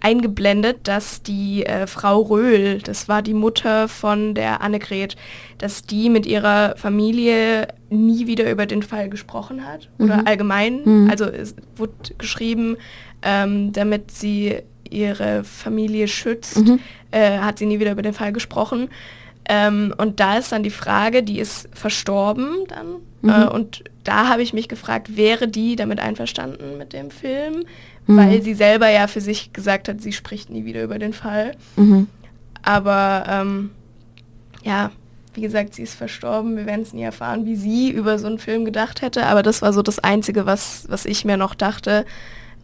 [0.00, 5.16] eingeblendet, dass die äh, Frau Röhl, das war die Mutter von der Annegret,
[5.58, 10.04] dass die mit ihrer Familie nie wieder über den Fall gesprochen hat mhm.
[10.04, 10.80] oder allgemein.
[10.84, 11.10] Mhm.
[11.10, 12.76] Also es wurde geschrieben,
[13.22, 14.56] ähm, damit sie
[14.88, 16.78] ihre Familie schützt, mhm.
[17.10, 18.88] äh, hat sie nie wieder über den Fall gesprochen.
[19.48, 22.96] Ähm, und da ist dann die Frage, die ist verstorben dann.
[23.22, 23.30] Mhm.
[23.30, 27.64] Äh, und da habe ich mich gefragt, wäre die damit einverstanden mit dem Film?
[28.06, 28.16] Mhm.
[28.16, 31.52] Weil sie selber ja für sich gesagt hat, sie spricht nie wieder über den Fall.
[31.76, 32.08] Mhm.
[32.62, 33.70] Aber ähm,
[34.64, 34.90] ja,
[35.34, 36.56] wie gesagt, sie ist verstorben.
[36.56, 39.26] Wir werden es nie erfahren, wie sie über so einen Film gedacht hätte.
[39.26, 42.04] Aber das war so das Einzige, was, was ich mir noch dachte,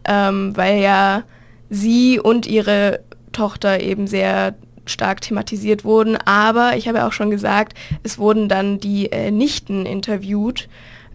[0.05, 1.23] ähm, weil ja
[1.69, 4.55] sie und ihre Tochter eben sehr
[4.85, 6.17] stark thematisiert wurden.
[6.17, 10.67] Aber ich habe ja auch schon gesagt, es wurden dann die äh, Nichten interviewt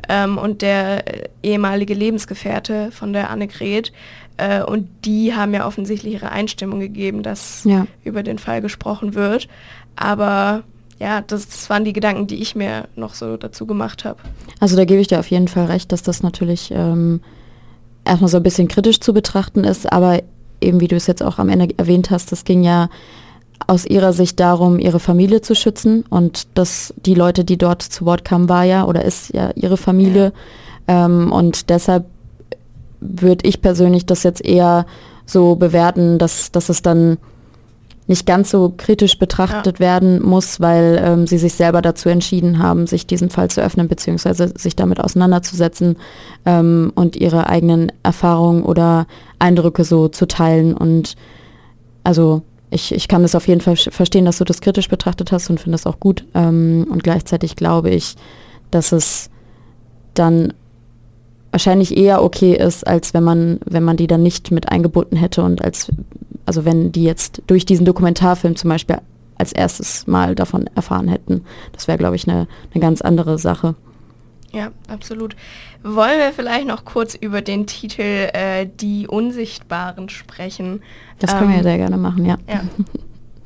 [0.09, 3.93] ähm, und der äh, ehemalige Lebensgefährte von der Annegret.
[4.37, 7.87] Äh, und die haben ja offensichtlich ihre Einstimmung gegeben, dass ja.
[8.05, 9.49] über den Fall gesprochen wird.
[9.97, 10.63] Aber
[10.99, 14.21] ja, das waren die Gedanken, die ich mir noch so dazu gemacht habe.
[14.61, 17.21] Also da gebe ich dir auf jeden Fall recht, dass das natürlich ähm,
[18.05, 20.23] erstmal so ein bisschen kritisch zu betrachten ist, aber
[20.61, 22.89] eben wie du es jetzt auch am Ende erwähnt hast, das ging ja
[23.67, 28.07] aus ihrer Sicht darum, ihre Familie zu schützen und dass die Leute, die dort zu
[28.07, 30.33] Wort kamen, war ja oder ist ja ihre Familie.
[30.87, 32.07] Ähm, und deshalb
[33.01, 34.87] würde ich persönlich das jetzt eher
[35.27, 37.19] so bewerten, dass, dass es dann
[38.09, 39.81] nicht ganz so kritisch betrachtet ja.
[39.81, 43.87] werden muss, weil ähm, sie sich selber dazu entschieden haben, sich diesen Fall zu öffnen,
[43.87, 45.97] beziehungsweise sich damit auseinanderzusetzen
[46.47, 49.07] ähm, und ihre eigenen Erfahrungen oder
[49.39, 50.75] Eindrücke so zu teilen.
[50.75, 51.17] Und
[52.03, 55.49] also ich, ich kann das auf jeden Fall verstehen, dass du das kritisch betrachtet hast
[55.51, 56.25] und finde das auch gut.
[56.35, 58.17] Ähm, und gleichzeitig glaube ich,
[58.71, 59.31] dass es
[60.15, 60.53] dann
[61.51, 65.43] wahrscheinlich eher okay ist, als wenn man, wenn man die dann nicht mit eingebunden hätte
[65.43, 65.89] und als,
[66.45, 68.99] also wenn die jetzt durch diesen Dokumentarfilm zum Beispiel
[69.37, 71.45] als erstes Mal davon erfahren hätten.
[71.73, 73.77] Das wäre, glaube ich, eine, eine ganz andere Sache.
[74.53, 75.37] Ja, absolut.
[75.83, 80.83] Wollen wir vielleicht noch kurz über den Titel äh, Die Unsichtbaren sprechen?
[81.19, 82.39] Das können ähm, wir ja sehr gerne machen, ja.
[82.49, 82.63] ja.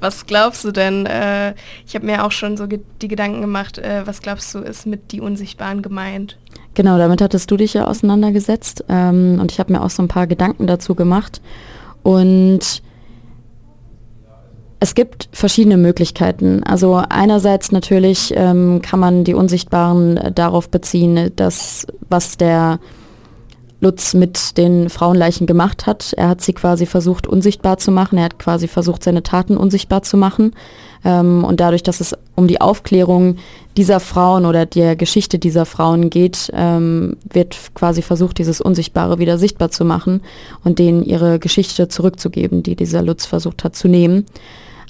[0.00, 1.06] Was glaubst du denn?
[1.06, 1.54] Äh,
[1.86, 4.84] ich habe mir auch schon so ge die Gedanken gemacht, äh, was glaubst du ist
[4.86, 6.38] mit Die Unsichtbaren gemeint?
[6.74, 10.08] Genau, damit hattest du dich ja auseinandergesetzt ähm, und ich habe mir auch so ein
[10.08, 11.40] paar Gedanken dazu gemacht.
[12.02, 12.82] Und
[14.82, 16.64] es gibt verschiedene Möglichkeiten.
[16.64, 22.80] Also einerseits natürlich ähm, kann man die Unsichtbaren äh, darauf beziehen, dass was der
[23.80, 26.14] Lutz mit den Frauenleichen gemacht hat.
[26.14, 28.18] Er hat sie quasi versucht unsichtbar zu machen.
[28.18, 30.52] Er hat quasi versucht, seine Taten unsichtbar zu machen.
[31.04, 33.36] Ähm, und dadurch, dass es um die Aufklärung
[33.76, 39.38] dieser Frauen oder der Geschichte dieser Frauen geht, ähm, wird quasi versucht, dieses Unsichtbare wieder
[39.38, 40.22] sichtbar zu machen
[40.64, 44.26] und denen ihre Geschichte zurückzugeben, die dieser Lutz versucht hat zu nehmen.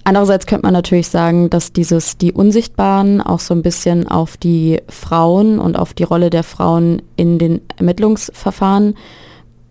[0.05, 4.81] Andererseits könnte man natürlich sagen, dass dieses die Unsichtbaren auch so ein bisschen auf die
[4.89, 8.95] Frauen und auf die Rolle der Frauen in den Ermittlungsverfahren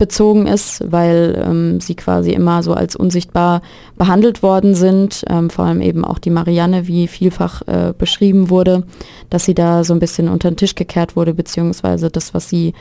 [0.02, 3.62] bezogen ist, weil ähm, sie quasi immer so als unsichtbar
[4.00, 8.82] behandelt worden sind, ähm, vor allem eben auch die Marianne, wie vielfach äh, beschrieben wurde,
[9.30, 12.74] dass sie da so ein bisschen unter den Tisch gekehrt wurde, beziehungsweise das, was sie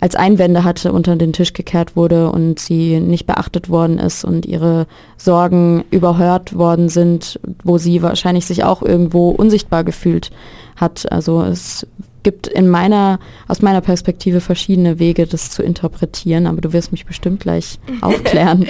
[0.00, 4.44] als Einwände hatte, unter den Tisch gekehrt wurde und sie nicht beachtet worden ist und
[4.44, 10.30] ihre Sorgen überhört worden sind, wo sie wahrscheinlich sich auch irgendwo unsichtbar gefühlt
[10.76, 11.10] hat.
[11.10, 11.86] Also es
[12.26, 17.06] gibt in meiner, aus meiner Perspektive verschiedene Wege, das zu interpretieren, aber du wirst mich
[17.06, 18.66] bestimmt gleich aufklären.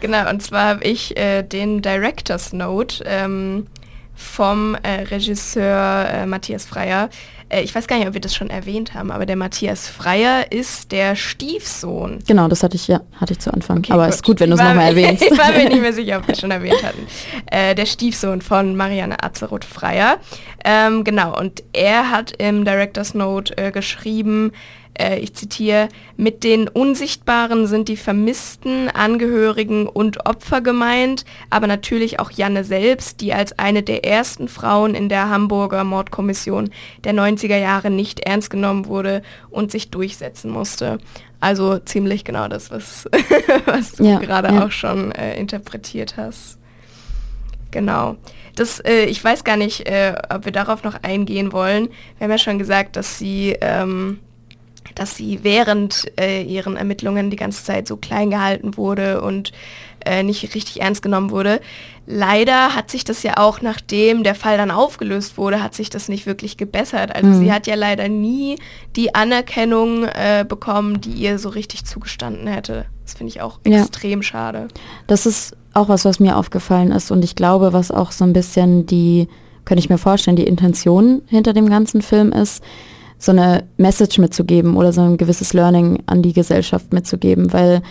[0.00, 3.66] genau, und zwar habe ich äh, den Director's Note ähm,
[4.20, 7.08] vom äh, Regisseur äh, Matthias Freier
[7.50, 10.50] äh, ich weiß gar nicht, ob wir das schon erwähnt haben, aber der Matthias Freier
[10.50, 12.20] ist der Stiefsohn.
[12.26, 13.78] Genau, das hatte ich ja, hatte ich zu Anfang.
[13.78, 15.22] Okay, aber es ist gut, wenn du es nochmal erwähnst.
[15.22, 17.06] ich war mir nicht mehr sicher, ob wir es schon erwähnt hatten.
[17.46, 20.18] Äh, der Stiefsohn von Marianne Azeroth Freier.
[20.64, 24.52] Ähm, genau, und er hat im Director's Note äh, geschrieben,
[25.00, 32.20] äh, ich zitiere, mit den Unsichtbaren sind die vermissten Angehörigen und Opfer gemeint, aber natürlich
[32.20, 36.70] auch Janne selbst, die als eine der ersten Frauen in der Hamburger Mordkommission
[37.04, 40.98] der 90er Jahre nicht ernst genommen wurde und sich durchsetzen musste.
[41.40, 43.08] Also ziemlich genau das, was,
[43.64, 44.66] was du ja, gerade ja.
[44.66, 46.58] auch schon äh, interpretiert hast.
[47.70, 48.16] Genau.
[48.56, 51.88] Das, äh, ich weiß gar nicht, äh, ob wir darauf noch eingehen wollen.
[52.18, 54.18] Wir haben ja schon gesagt, dass sie ähm,
[55.00, 59.50] dass sie während äh, ihren Ermittlungen die ganze Zeit so klein gehalten wurde und
[60.04, 61.62] äh, nicht richtig ernst genommen wurde.
[62.06, 66.10] Leider hat sich das ja auch, nachdem der Fall dann aufgelöst wurde, hat sich das
[66.10, 67.14] nicht wirklich gebessert.
[67.14, 67.38] Also mhm.
[67.38, 68.58] sie hat ja leider nie
[68.94, 72.84] die Anerkennung äh, bekommen, die ihr so richtig zugestanden hätte.
[73.02, 73.80] Das finde ich auch ja.
[73.80, 74.68] extrem schade.
[75.06, 78.34] Das ist auch was, was mir aufgefallen ist und ich glaube, was auch so ein
[78.34, 79.28] bisschen die,
[79.64, 82.62] könnte ich mir vorstellen, die Intention hinter dem ganzen Film ist,
[83.20, 87.82] so eine Message mitzugeben oder so ein gewisses Learning an die Gesellschaft mitzugeben, weil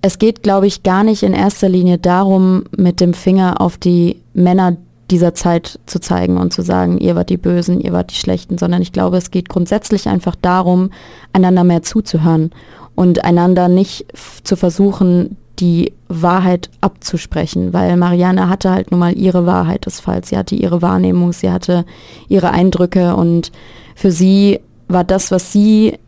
[0.00, 4.20] es geht, glaube ich, gar nicht in erster Linie darum, mit dem Finger auf die
[4.32, 4.76] Männer
[5.10, 8.56] dieser Zeit zu zeigen und zu sagen, ihr wart die Bösen, ihr wart die Schlechten,
[8.56, 10.90] sondern ich glaube, es geht grundsätzlich einfach darum,
[11.34, 12.50] einander mehr zuzuhören
[12.94, 14.06] und einander nicht
[14.42, 20.28] zu versuchen, die Wahrheit abzusprechen, weil Marianne hatte halt nun mal ihre Wahrheit des Falls,
[20.28, 21.84] sie hatte ihre Wahrnehmung, sie hatte
[22.28, 23.52] ihre Eindrücke und
[23.94, 25.98] für sie war das, was sie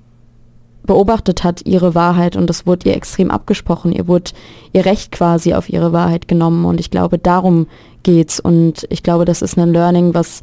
[0.84, 3.92] beobachtet hat, ihre Wahrheit und das wurde ihr extrem abgesprochen.
[3.92, 4.30] Ihr wurde
[4.72, 7.66] ihr Recht quasi auf ihre Wahrheit genommen und ich glaube, darum
[8.04, 10.42] geht's und ich glaube, das ist ein Learning, was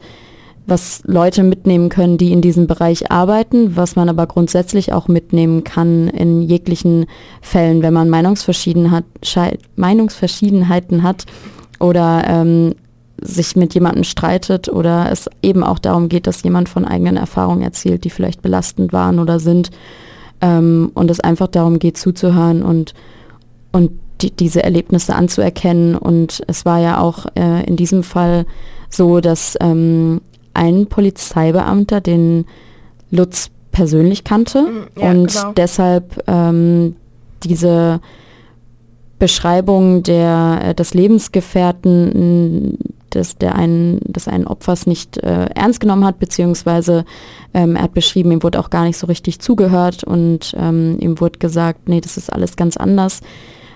[0.65, 5.63] was Leute mitnehmen können, die in diesem Bereich arbeiten, was man aber grundsätzlich auch mitnehmen
[5.63, 7.05] kann in jeglichen
[7.41, 9.03] Fällen, wenn man Meinungsverschiedenheit,
[9.75, 11.25] Meinungsverschiedenheiten hat
[11.79, 12.75] oder ähm,
[13.21, 17.61] sich mit jemandem streitet oder es eben auch darum geht, dass jemand von eigenen Erfahrungen
[17.61, 19.69] erzählt, die vielleicht belastend waren oder sind
[20.41, 22.93] ähm, und es einfach darum geht, zuzuhören und,
[23.71, 23.91] und
[24.21, 25.95] die, diese Erlebnisse anzuerkennen.
[25.95, 28.45] Und es war ja auch äh, in diesem Fall
[28.89, 30.21] so, dass ähm,
[30.53, 32.45] ein Polizeibeamter den
[33.11, 35.53] Lutz persönlich kannte mm, ja, und genau.
[35.53, 36.95] deshalb ähm,
[37.43, 37.99] diese
[39.19, 42.77] Beschreibung der, äh, des Lebensgefährten
[43.13, 47.05] des, der einen, des einen Opfers nicht äh, ernst genommen hat, beziehungsweise
[47.53, 51.19] ähm, er hat beschrieben, ihm wurde auch gar nicht so richtig zugehört und ähm, ihm
[51.19, 53.21] wurde gesagt, nee, das ist alles ganz anders.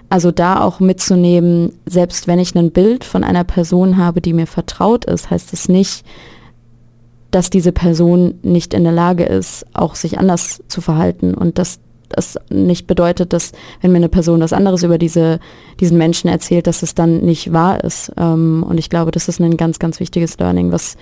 [0.10, 4.48] Also da auch mitzunehmen, selbst wenn ich ein Bild von einer Person habe, die mir
[4.48, 6.06] vertraut ist, heißt es nicht,
[7.32, 11.80] dass diese Person nicht in der Lage ist, auch sich anders zu verhalten und dass
[12.10, 13.52] das nicht bedeutet, dass
[13.82, 15.40] wenn mir eine Person was anderes über diese,
[15.80, 18.12] diesen Menschen erzählt, dass es dann nicht wahr ist.
[18.18, 20.96] Ähm, und ich glaube, das ist ein ganz, ganz wichtiges Learning, was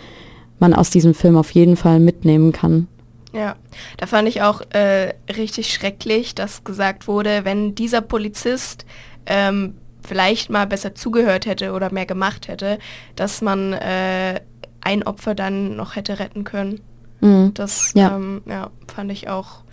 [0.60, 2.88] man aus diesem Film auf jeden Fall mitnehmen kann.
[3.34, 3.56] Ja,
[3.98, 8.86] da fand ich auch äh, richtig schrecklich, dass gesagt wurde, wenn dieser Polizist
[9.26, 9.76] ähm,
[10.08, 12.80] vielleicht mal besser zugehört hätte oder mehr gemacht hätte,
[13.16, 14.40] dass man äh,
[14.86, 16.80] ein Opfer dann noch hätte retten können.
[17.20, 17.54] Mhm.
[17.54, 18.16] Das ja.
[18.16, 19.64] Ähm, ja, fand ich auch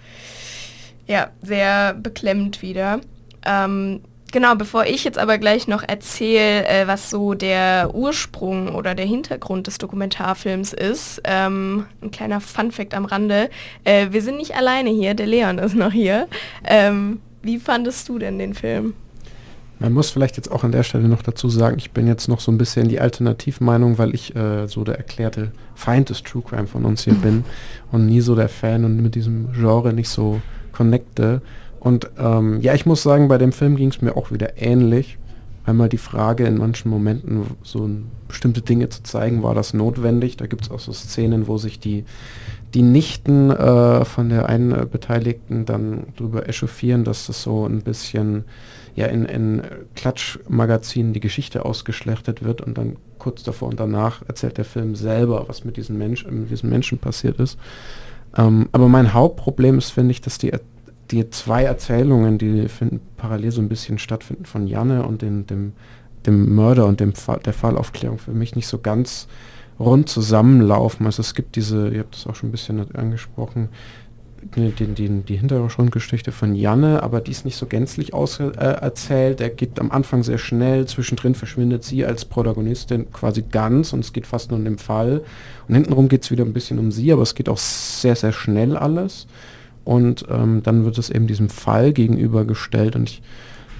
[1.06, 3.00] ja, sehr beklemmt wieder.
[3.44, 4.00] Ähm,
[4.32, 9.06] genau, bevor ich jetzt aber gleich noch erzähle, äh, was so der Ursprung oder der
[9.06, 13.50] Hintergrund des Dokumentarfilms ist, ähm, ein kleiner Funfact am Rande.
[13.84, 16.28] Äh, wir sind nicht alleine hier, der Leon ist noch hier.
[16.64, 18.94] Ähm, wie fandest du denn den Film?
[19.82, 22.38] Man muss vielleicht jetzt auch an der Stelle noch dazu sagen, ich bin jetzt noch
[22.38, 26.68] so ein bisschen die Alternativmeinung, weil ich äh, so der erklärte Feind des True Crime
[26.68, 27.44] von uns hier bin
[27.90, 31.42] und nie so der Fan und mit diesem Genre nicht so connecte.
[31.80, 35.18] Und ähm, ja, ich muss sagen, bei dem Film ging es mir auch wieder ähnlich.
[35.64, 37.90] einmal die Frage in manchen Momenten so
[38.28, 40.36] bestimmte Dinge zu zeigen, war das notwendig.
[40.36, 42.04] Da gibt es auch so Szenen, wo sich die,
[42.74, 47.82] die Nichten äh, von der einen äh, Beteiligten dann darüber echauffieren, dass das so ein
[47.82, 48.44] bisschen
[48.94, 49.62] ja in, in
[49.94, 55.44] Klatschmagazinen die Geschichte ausgeschlechtet wird und dann kurz davor und danach erzählt der Film selber,
[55.48, 57.58] was mit diesen, Mensch, mit diesen Menschen passiert ist.
[58.36, 60.52] Ähm, aber mein Hauptproblem ist, finde ich, dass die,
[61.10, 65.72] die zwei Erzählungen, die finden parallel so ein bisschen stattfinden von Janne und den, dem,
[66.26, 69.28] dem Mörder und dem Fall, der Fallaufklärung für mich nicht so ganz
[69.78, 71.06] rund zusammenlaufen.
[71.06, 73.68] Also es gibt diese, ihr habt das auch schon ein bisschen angesprochen,
[74.56, 79.40] die, die, die Hintergrundgeschichte von Janne, aber die ist nicht so gänzlich auserzählt.
[79.40, 84.00] Äh, er geht am Anfang sehr schnell, zwischendrin verschwindet sie als Protagonistin quasi ganz und
[84.00, 85.22] es geht fast nur um den Fall.
[85.68, 88.32] Und hintenrum geht es wieder ein bisschen um sie, aber es geht auch sehr, sehr
[88.32, 89.26] schnell alles.
[89.84, 93.22] Und ähm, dann wird es eben diesem Fall gegenübergestellt und ich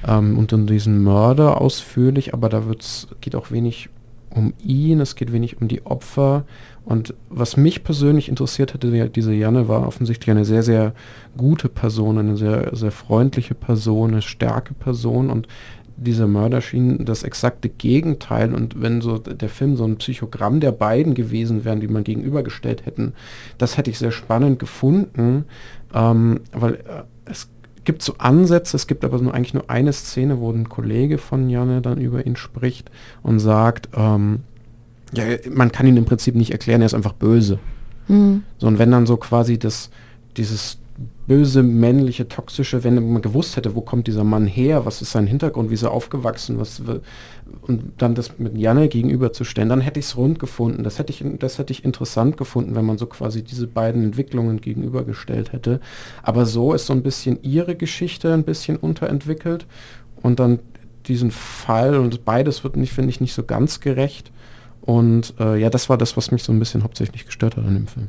[0.06, 3.88] ähm, und dann diesen Mörder ausführlich, aber da wird's, geht auch wenig
[4.34, 6.44] um ihn, es geht wenig um die Opfer.
[6.84, 10.94] Und was mich persönlich interessiert hätte, diese Janne war offensichtlich eine sehr, sehr
[11.36, 15.30] gute Person, eine sehr, sehr freundliche Person, eine starke Person.
[15.30, 15.46] Und
[15.96, 18.54] dieser Mörder schien das exakte Gegenteil.
[18.54, 22.86] Und wenn so der Film so ein Psychogramm der beiden gewesen wären, die man gegenübergestellt
[22.86, 23.14] hätten,
[23.58, 25.44] das hätte ich sehr spannend gefunden,
[25.94, 27.48] ähm, weil äh, es
[27.84, 31.50] gibt so Ansätze, es gibt aber nur eigentlich nur eine Szene, wo ein Kollege von
[31.50, 32.90] Janne dann über ihn spricht
[33.22, 34.40] und sagt, ähm,
[35.12, 37.58] ja, man kann ihn im Prinzip nicht erklären, er ist einfach böse.
[38.08, 38.44] Mhm.
[38.58, 39.90] So, und wenn dann so quasi das,
[40.36, 40.78] dieses
[41.26, 45.26] böse, männliche, toxische, wenn man gewusst hätte, wo kommt dieser Mann her, was ist sein
[45.26, 46.82] Hintergrund, wie ist er aufgewachsen, was
[47.60, 50.84] und dann das mit Janne gegenüberzustellen, dann hätte ich es rund gefunden.
[50.84, 54.60] Das hätte ich, das hätte ich interessant gefunden, wenn man so quasi diese beiden Entwicklungen
[54.60, 55.80] gegenübergestellt hätte.
[56.22, 59.66] Aber so ist so ein bisschen ihre Geschichte ein bisschen unterentwickelt
[60.22, 60.60] und dann
[61.06, 64.32] diesen Fall und beides wird nicht, finde ich, nicht so ganz gerecht.
[64.80, 67.74] Und äh, ja, das war das, was mich so ein bisschen hauptsächlich gestört hat an
[67.74, 68.08] dem Film.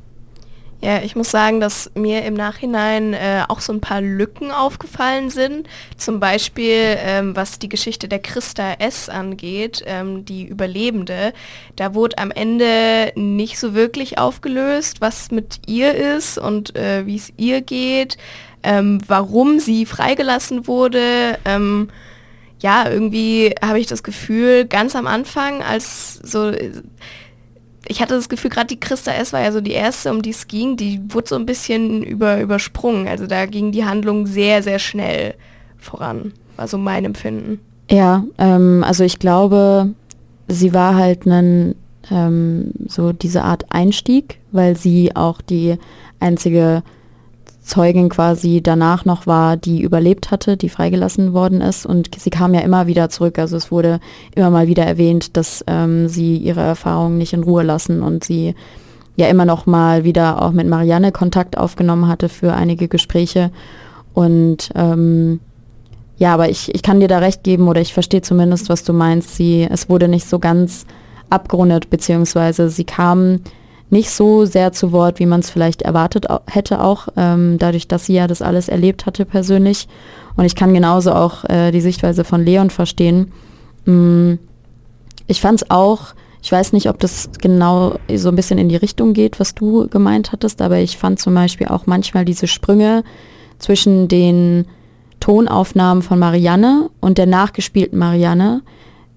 [0.83, 5.29] Ja, ich muss sagen, dass mir im Nachhinein äh, auch so ein paar Lücken aufgefallen
[5.29, 5.69] sind.
[5.95, 9.07] Zum Beispiel, ähm, was die Geschichte der Christa S.
[9.07, 11.31] angeht, ähm, die Überlebende.
[11.77, 17.15] Da wurde am Ende nicht so wirklich aufgelöst, was mit ihr ist und äh, wie
[17.15, 18.17] es ihr geht,
[18.61, 21.39] ähm, warum sie freigelassen wurde.
[21.45, 21.91] Ähm,
[22.59, 26.51] ja, irgendwie habe ich das Gefühl, ganz am Anfang, als so
[27.87, 29.33] ich hatte das Gefühl, gerade die Christa S.
[29.33, 32.39] war ja so die erste, um die es ging, die wurde so ein bisschen über,
[32.39, 33.07] übersprungen.
[33.07, 35.35] Also da ging die Handlung sehr, sehr schnell
[35.77, 37.59] voran, war so mein Empfinden.
[37.89, 39.93] Ja, ähm, also ich glaube,
[40.47, 41.75] sie war halt ein,
[42.09, 45.77] ähm, so diese Art Einstieg, weil sie auch die
[46.19, 46.83] einzige
[47.63, 51.85] Zeugin quasi danach noch war, die überlebt hatte, die freigelassen worden ist.
[51.85, 53.39] Und sie kam ja immer wieder zurück.
[53.39, 53.99] Also es wurde
[54.35, 58.53] immer mal wieder erwähnt, dass ähm, sie ihre Erfahrungen nicht in Ruhe lassen und sie
[59.15, 63.51] ja immer noch mal wieder auch mit Marianne Kontakt aufgenommen hatte für einige Gespräche.
[64.13, 65.39] Und ähm,
[66.17, 68.93] ja, aber ich, ich kann dir da recht geben oder ich verstehe zumindest, was du
[68.93, 69.35] meinst.
[69.35, 70.85] Sie, es wurde nicht so ganz
[71.29, 73.39] abgerundet, beziehungsweise sie kam
[73.93, 78.07] nicht so sehr zu Wort, wie man es vielleicht erwartet hätte auch, ähm, dadurch, dass
[78.07, 79.87] sie ja das alles erlebt hatte persönlich.
[80.35, 83.31] Und ich kann genauso auch äh, die Sichtweise von Leon verstehen.
[83.85, 84.33] Mm,
[85.27, 88.75] ich fand es auch, ich weiß nicht, ob das genau so ein bisschen in die
[88.75, 93.03] Richtung geht, was du gemeint hattest, aber ich fand zum Beispiel auch manchmal diese Sprünge
[93.59, 94.65] zwischen den
[95.21, 98.61] Tonaufnahmen von Marianne und der nachgespielten Marianne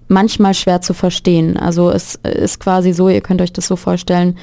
[0.07, 1.57] manchmal schwer zu verstehen.
[1.57, 4.37] Also es ist quasi so, ihr könnt euch das so vorstellen,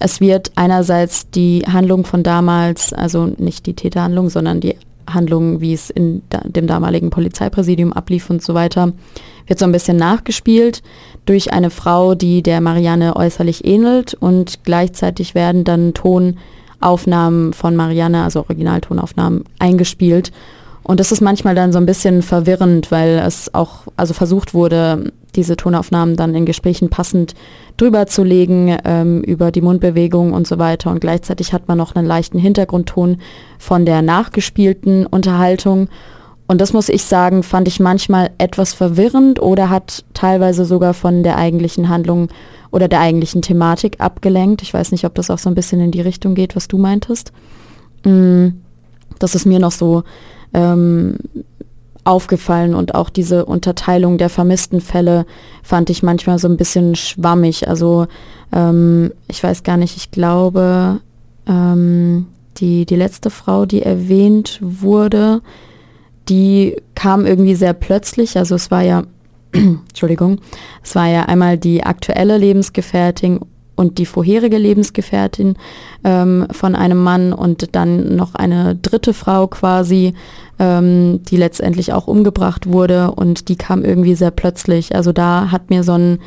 [0.00, 4.76] es wird einerseits die Handlung von damals, also nicht die Täterhandlung, sondern die
[5.06, 8.92] Handlung, wie es in dem damaligen Polizeipräsidium ablief und so weiter,
[9.46, 10.82] wird so ein bisschen nachgespielt
[11.26, 18.24] durch eine Frau, die der Marianne äußerlich ähnelt und gleichzeitig werden dann Tonaufnahmen von Marianne,
[18.24, 20.32] also Originaltonaufnahmen, eingespielt.
[20.82, 25.12] Und das ist manchmal dann so ein bisschen verwirrend, weil es auch also versucht wurde,
[25.36, 27.34] diese Tonaufnahmen dann in Gesprächen passend
[27.76, 30.90] drüber zu legen, ähm, über die Mundbewegung und so weiter.
[30.90, 33.18] Und gleichzeitig hat man noch einen leichten Hintergrundton
[33.58, 35.88] von der nachgespielten Unterhaltung.
[36.46, 41.22] Und das muss ich sagen, fand ich manchmal etwas verwirrend oder hat teilweise sogar von
[41.22, 42.28] der eigentlichen Handlung
[42.72, 44.62] oder der eigentlichen Thematik abgelenkt.
[44.62, 46.76] Ich weiß nicht, ob das auch so ein bisschen in die Richtung geht, was du
[46.76, 47.32] meintest.
[48.04, 48.48] Mm,
[49.20, 50.02] das ist mir noch so
[50.52, 51.16] ähm,
[52.04, 55.26] aufgefallen und auch diese Unterteilung der vermissten Fälle
[55.62, 57.68] fand ich manchmal so ein bisschen schwammig.
[57.68, 58.06] Also
[58.52, 61.00] ähm, ich weiß gar nicht, ich glaube,
[61.46, 62.26] ähm,
[62.56, 65.40] die, die letzte Frau, die erwähnt wurde,
[66.28, 68.36] die kam irgendwie sehr plötzlich.
[68.36, 69.02] Also es war ja,
[69.52, 70.40] Entschuldigung,
[70.82, 73.40] es war ja einmal die aktuelle Lebensgefährtin
[73.80, 75.54] und die vorherige Lebensgefährtin
[76.04, 80.12] ähm, von einem Mann und dann noch eine dritte Frau quasi,
[80.58, 84.94] ähm, die letztendlich auch umgebracht wurde und die kam irgendwie sehr plötzlich.
[84.94, 86.18] Also da hat mir so ein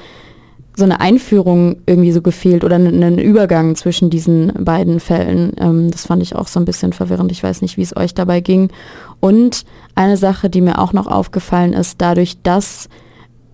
[0.76, 5.52] so eine Einführung irgendwie so gefehlt oder einen Übergang zwischen diesen beiden Fällen.
[5.60, 7.32] Ähm, das fand ich auch so ein bisschen verwirrend.
[7.32, 8.72] Ich weiß nicht, wie es euch dabei ging.
[9.20, 12.90] Und eine Sache, die mir auch noch aufgefallen ist, dadurch, dass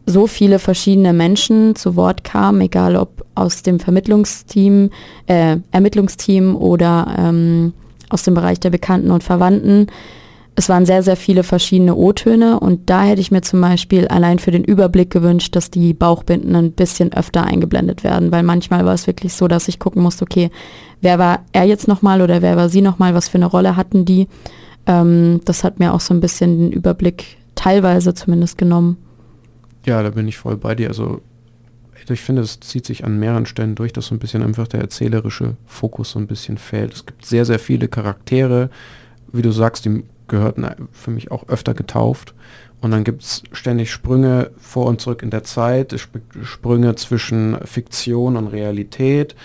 [0.10, 4.90] so viele verschiedene Menschen zu Wort kamen, egal ob aus dem Vermittlungsteam,
[5.28, 7.74] äh, Ermittlungsteam oder ähm,
[8.10, 9.88] aus dem Bereich der Bekannten und Verwandten,
[10.60, 14.40] es waren sehr, sehr viele verschiedene O-Töne und da hätte ich mir zum Beispiel allein
[14.40, 18.94] für den Überblick gewünscht, dass die Bauchbinden ein bisschen öfter eingeblendet werden, weil manchmal war
[18.94, 20.50] es wirklich so, dass ich gucken musste, okay,
[21.00, 24.04] wer war er jetzt nochmal oder wer war sie nochmal, was für eine Rolle hatten
[24.04, 24.28] die.
[24.86, 28.98] Ähm, das hat mir auch so ein bisschen den Überblick teilweise zumindest genommen.
[29.86, 30.90] Ja, da bin ich voll bei dir.
[30.90, 31.22] Also
[32.08, 34.82] ich finde, es zieht sich an mehreren Stellen durch, dass so ein bisschen einfach der
[34.82, 36.94] erzählerische Fokus so ein bisschen fehlt.
[36.94, 38.70] Es gibt sehr, sehr viele Charaktere,
[39.32, 42.34] wie du sagst, die gehörten für mich auch öfter getauft.
[42.82, 45.94] Und dann gibt es ständig Sprünge vor und zurück in der Zeit,
[46.44, 49.36] Sprünge zwischen Fiktion und Realität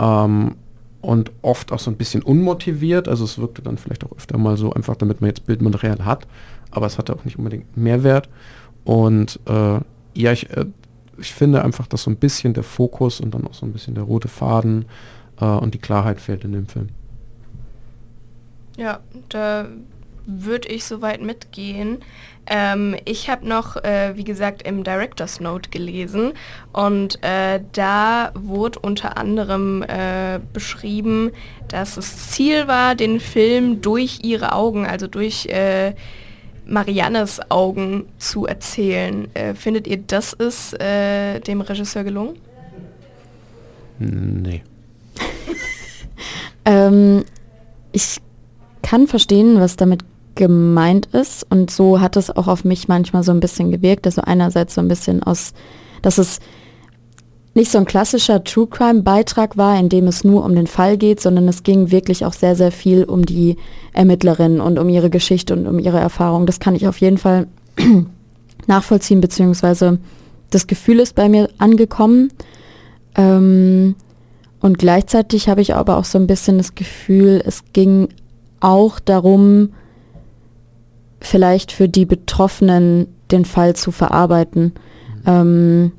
[0.00, 0.56] ähm,
[1.00, 3.06] und oft auch so ein bisschen unmotiviert.
[3.06, 6.26] Also es wirkte dann vielleicht auch öfter mal so, einfach damit man jetzt Bildmaterial hat,
[6.72, 8.28] aber es hatte auch nicht unbedingt Mehrwert.
[8.84, 9.80] Und äh,
[10.14, 10.66] ja, ich, äh,
[11.18, 13.94] ich finde einfach, dass so ein bisschen der Fokus und dann auch so ein bisschen
[13.94, 14.86] der rote Faden
[15.40, 16.88] äh, und die Klarheit fehlt in dem Film.
[18.76, 19.66] Ja, da
[20.24, 21.98] würde ich soweit mitgehen.
[22.46, 26.32] Ähm, ich habe noch, äh, wie gesagt, im Director's Note gelesen
[26.72, 31.30] und äh, da wurde unter anderem äh, beschrieben,
[31.68, 35.94] dass das Ziel war, den Film durch ihre Augen, also durch äh,
[36.66, 39.28] Mariannes Augen zu erzählen.
[39.34, 42.36] Äh, findet ihr, das ist äh, dem Regisseur gelungen?
[43.98, 44.62] Nee.
[46.64, 47.24] ähm,
[47.92, 48.20] ich
[48.82, 50.04] kann verstehen, was damit
[50.34, 51.46] gemeint ist.
[51.50, 54.06] Und so hat es auch auf mich manchmal so ein bisschen gewirkt.
[54.06, 55.52] Also einerseits so ein bisschen aus,
[56.02, 56.40] dass es
[57.54, 60.96] nicht so ein klassischer True Crime Beitrag war, in dem es nur um den Fall
[60.96, 63.56] geht, sondern es ging wirklich auch sehr, sehr viel um die
[63.92, 66.46] Ermittlerin und um ihre Geschichte und um ihre Erfahrung.
[66.46, 67.46] Das kann ich auf jeden Fall
[68.66, 69.98] nachvollziehen, beziehungsweise
[70.50, 72.32] das Gefühl ist bei mir angekommen.
[73.16, 73.96] Ähm,
[74.60, 78.08] und gleichzeitig habe ich aber auch so ein bisschen das Gefühl, es ging
[78.60, 79.70] auch darum,
[81.20, 84.72] vielleicht für die Betroffenen den Fall zu verarbeiten.
[85.24, 85.26] Mhm.
[85.26, 85.92] Ähm,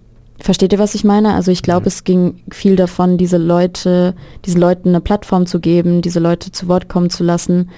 [0.44, 1.34] versteht ihr, was ich meine?
[1.34, 1.88] Also ich glaube, mhm.
[1.88, 4.14] es ging viel davon, diese Leute,
[4.46, 7.70] diesen Leuten eine Plattform zu geben, diese Leute zu Wort kommen zu lassen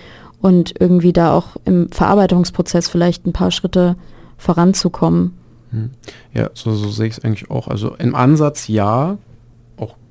[0.42, 3.96] und irgendwie da auch im Verarbeitungsprozess vielleicht ein paar Schritte
[4.38, 5.38] voranzukommen.
[5.72, 5.92] Mhm.
[6.34, 7.68] Ja, so, so sehe ich es eigentlich auch.
[7.68, 9.18] Also im Ansatz ja,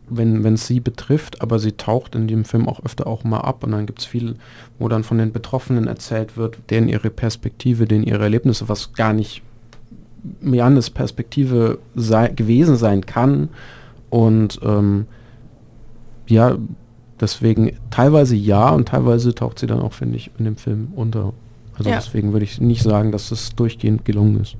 [0.08, 3.64] wenn es sie betrifft, aber sie taucht in dem Film auch öfter auch mal ab
[3.64, 4.36] und dann gibt es viel,
[4.78, 9.12] wo dann von den Betroffenen erzählt wird, denen ihre Perspektive, denen ihre Erlebnisse, was gar
[9.12, 9.42] nicht
[10.40, 13.48] Mianes Perspektive sei, gewesen sein kann
[14.10, 15.06] und ähm,
[16.26, 16.56] ja,
[17.20, 21.32] deswegen teilweise ja und teilweise taucht sie dann auch, finde ich, in dem Film unter.
[21.76, 21.96] Also ja.
[21.96, 24.56] deswegen würde ich nicht sagen, dass es durchgehend gelungen ist.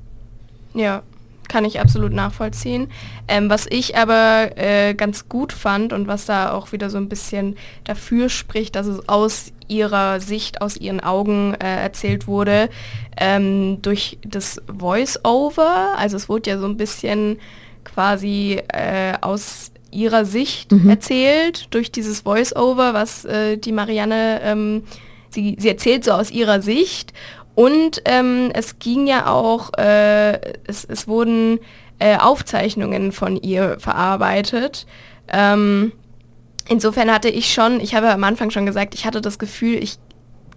[0.75, 1.03] Ja,
[1.49, 2.89] kann ich absolut nachvollziehen.
[3.29, 7.09] Ähm, was ich aber äh, ganz gut fand und was da auch wieder so ein
[7.09, 12.69] bisschen dafür spricht, dass es aus ihrer Sicht, aus ihren Augen äh, erzählt wurde,
[13.17, 15.95] ähm, durch das Voice-Over.
[15.97, 17.39] Also es wurde ja so ein bisschen
[17.85, 20.91] quasi äh, aus ihrer Sicht mhm.
[20.91, 24.83] erzählt, durch dieses Voice-Over, was äh, die Marianne, ähm,
[25.31, 27.13] sie, sie erzählt so aus ihrer Sicht
[27.55, 31.61] und ähm, es ging ja auch, äh, es, es wurden
[31.99, 34.87] äh, Aufzeichnungen von ihr verarbeitet.
[35.29, 35.93] Ähm,
[36.69, 39.99] insofern hatte ich schon, ich habe am Anfang schon gesagt, ich hatte das Gefühl, ich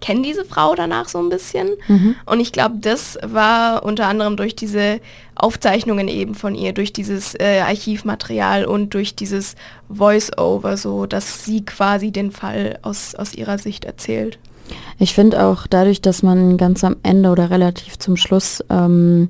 [0.00, 1.70] kenne diese Frau danach so ein bisschen.
[1.88, 2.16] Mhm.
[2.26, 5.00] Und ich glaube, das war unter anderem durch diese
[5.34, 9.54] Aufzeichnungen eben von ihr, durch dieses äh, Archivmaterial und durch dieses
[9.88, 14.38] Voice-Over, so dass sie quasi den Fall aus, aus ihrer Sicht erzählt.
[14.98, 19.28] Ich finde auch dadurch, dass man ganz am Ende oder relativ zum Schluss ähm,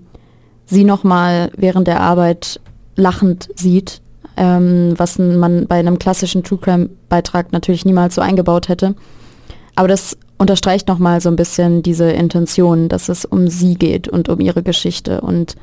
[0.66, 2.60] sie nochmal während der Arbeit
[2.96, 4.00] lachend sieht,
[4.36, 8.94] ähm, was man bei einem klassischen True Crime Beitrag natürlich niemals so eingebaut hätte.
[9.74, 14.28] Aber das unterstreicht nochmal so ein bisschen diese Intention, dass es um sie geht und
[14.28, 15.20] um ihre Geschichte.
[15.20, 15.56] Und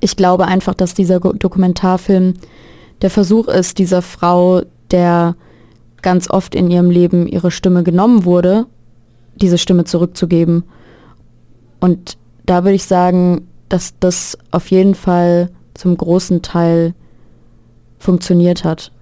[0.00, 2.34] ich glaube einfach, dass dieser Dokumentarfilm
[3.02, 5.36] der Versuch ist, dieser Frau, der
[6.02, 8.66] ganz oft in ihrem Leben ihre Stimme genommen wurde,
[9.36, 10.64] diese Stimme zurückzugeben
[11.80, 16.94] Und da würde ich sagen, dass das auf jeden Fall zum großen Teil
[17.98, 18.92] funktioniert hat.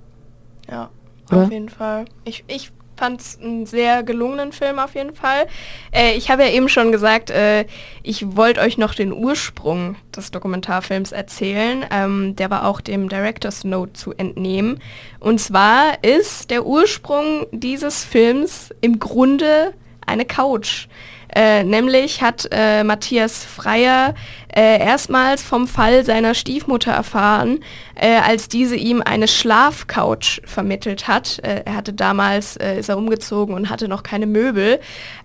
[0.70, 0.90] Ja,
[1.30, 1.44] Oder?
[1.44, 2.04] auf jeden Fall.
[2.24, 5.46] Ich, ich fand es einen sehr gelungenen Film auf jeden Fall.
[5.92, 7.64] Äh, ich habe ja eben schon gesagt, äh,
[8.02, 11.86] ich wollte euch noch den Ursprung des Dokumentarfilms erzählen.
[11.90, 14.80] Ähm, der war auch dem Director's Note zu entnehmen.
[15.20, 19.72] Und zwar ist der Ursprung dieses Films im Grunde
[20.04, 20.88] eine Couch.
[21.34, 24.14] Äh, nämlich hat äh, Matthias Freier
[24.54, 27.60] äh, erstmals vom Fall seiner Stiefmutter erfahren,
[27.94, 31.38] äh, als diese ihm eine Schlafcouch vermittelt hat.
[31.40, 34.80] Äh, er hatte damals, äh, ist er umgezogen und hatte noch keine Möbel.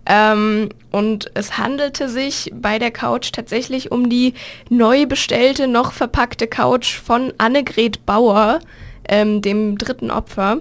[0.05, 4.34] Ähm, und es handelte sich bei der Couch tatsächlich um die
[4.69, 8.59] neu bestellte, noch verpackte Couch von Annegret Bauer,
[9.07, 10.59] ähm, dem dritten Opfer.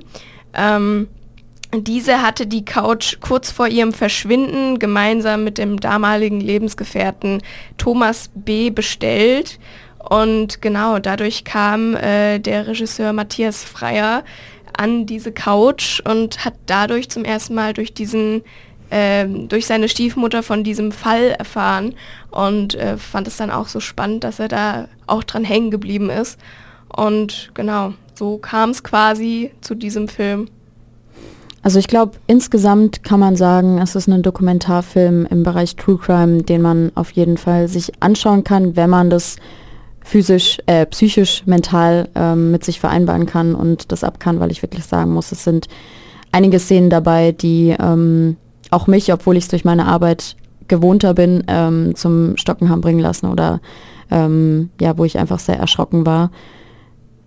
[0.54, 1.08] Ähm,
[1.74, 7.42] diese hatte die Couch kurz vor ihrem Verschwinden gemeinsam mit dem damaligen Lebensgefährten
[7.78, 8.70] Thomas B.
[8.70, 9.58] bestellt.
[9.98, 14.24] Und genau dadurch kam äh, der Regisseur Matthias Freier
[14.76, 18.42] an diese Couch und hat dadurch zum ersten Mal durch diesen
[18.90, 21.94] ähm, durch seine Stiefmutter von diesem Fall erfahren
[22.30, 26.10] und äh, fand es dann auch so spannend, dass er da auch dran hängen geblieben
[26.10, 26.38] ist.
[26.94, 30.48] Und genau, so kam es quasi zu diesem Film.
[31.62, 36.42] Also ich glaube, insgesamt kann man sagen, es ist ein Dokumentarfilm im Bereich True Crime,
[36.42, 39.36] den man auf jeden Fall sich anschauen kann, wenn man das
[40.04, 44.62] physisch, äh, psychisch, mental ähm, mit sich vereinbaren kann und das ab kann, weil ich
[44.62, 45.68] wirklich sagen muss, es sind
[46.32, 48.36] einige Szenen dabei, die ähm,
[48.70, 50.36] auch mich, obwohl ich es durch meine Arbeit
[50.66, 53.60] gewohnter bin, ähm, zum Stocken haben bringen lassen oder
[54.10, 56.30] ähm, ja, wo ich einfach sehr erschrocken war.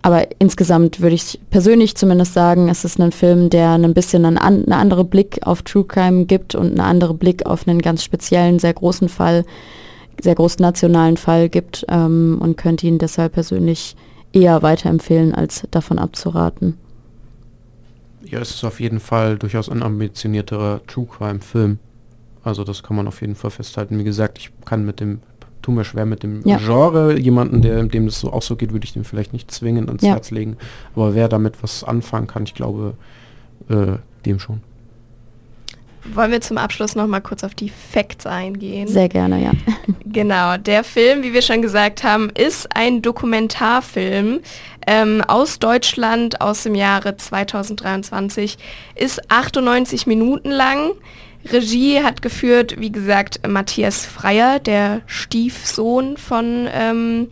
[0.06, 4.38] Aber insgesamt würde ich persönlich zumindest sagen, es ist ein Film, der ein bisschen einen,
[4.38, 8.60] einen anderen Blick auf True Crime gibt und einen anderen Blick auf einen ganz speziellen,
[8.60, 9.46] sehr großen Fall,
[10.22, 13.96] sehr großen nationalen Fall gibt ähm, und könnte ihn deshalb persönlich
[14.32, 16.78] eher weiterempfehlen, als davon abzuraten.
[18.26, 21.80] Ja, es ist auf jeden Fall durchaus ein ambitionierterer True Crime Film.
[22.44, 23.98] Also das kann man auf jeden Fall festhalten.
[23.98, 25.22] Wie gesagt, ich kann mit dem
[25.66, 26.58] tu mir schwer mit dem Ja.
[26.58, 27.18] Genre.
[27.20, 30.04] Jemanden, der, dem das so auch so geht, würde ich dem vielleicht nicht zwingend ans
[30.04, 30.14] Ja.
[30.14, 30.58] Herz legen.
[30.96, 32.94] Aber wer damit was anfangen kann, ich glaube,
[33.70, 34.62] äh, dem schon.
[36.14, 38.88] Wollen wir zum Abschluss noch mal kurz auf die Facts eingehen?
[38.88, 39.52] Sehr gerne, ja.
[40.06, 44.40] Genau, der Film, wie wir schon gesagt haben, ist ein Dokumentarfilm
[44.88, 48.58] ähm, aus Deutschland aus dem Jahre 2023,
[48.96, 50.92] ist 98 Minuten lang.
[51.52, 57.32] Regie hat geführt, wie gesagt, Matthias Freier, der Stiefsohn von ähm,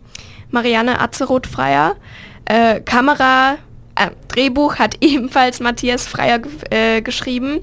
[0.50, 1.96] Marianne Azeroth-Freier.
[2.44, 3.58] Äh, Kamera,
[3.96, 7.60] äh, Drehbuch hat ebenfalls Matthias Freier äh, geschrieben.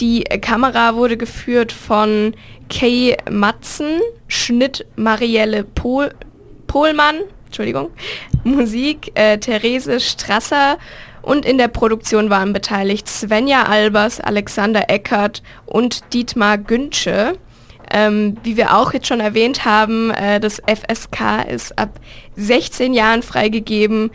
[0.00, 2.34] Die Kamera wurde geführt von
[2.68, 6.12] Kay Matzen, Schnitt Marielle Pol
[6.66, 7.90] Pohlmann, Entschuldigung,
[8.42, 10.78] Musik äh, Therese Strasser
[11.24, 17.38] und in der Produktion waren beteiligt Svenja Albers, Alexander Eckert und Dietmar Güntsche.
[17.90, 22.00] Ähm, wie wir auch jetzt schon erwähnt haben, äh, das FSK ist ab
[22.36, 24.10] 16 Jahren freigegeben,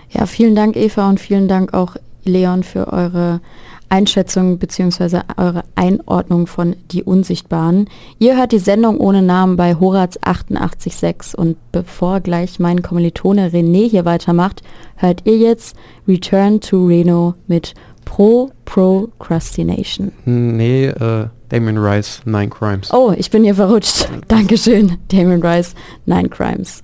[0.10, 3.42] Ja, vielen Dank Eva und vielen Dank auch Leon für eure
[3.90, 5.22] Einschätzung bzw.
[5.38, 7.90] eure Einordnung von Die Unsichtbaren.
[8.20, 13.90] Ihr hört die Sendung ohne Namen bei Horaz 88.6 und bevor gleich mein Kommilitone René
[13.90, 14.62] hier weitermacht,
[14.96, 15.76] hört ihr jetzt
[16.08, 17.74] Return to Reno mit
[18.08, 20.14] Pro Procrastination.
[20.24, 22.90] Nee, äh, Damien Rice, Nine Crimes.
[22.94, 24.08] Oh, ich bin hier verrutscht.
[24.30, 25.76] Dankeschön, Damon Rice,
[26.06, 26.84] Nine Crimes.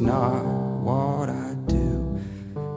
[0.00, 0.42] it's not
[0.80, 2.18] what I do.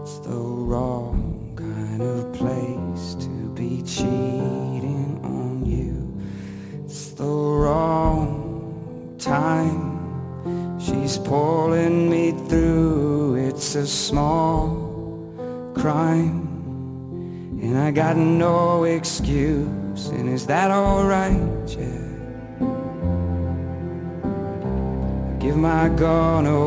[0.01, 6.83] It's the wrong kind of place to be cheating on you.
[6.83, 10.77] It's the wrong time.
[10.81, 13.35] She's pulling me through.
[13.35, 16.41] It's a small crime.
[17.61, 20.07] And I got no excuse.
[20.09, 21.39] And is that alright?
[21.69, 22.03] Yeah.
[25.39, 26.62] Give my gun away.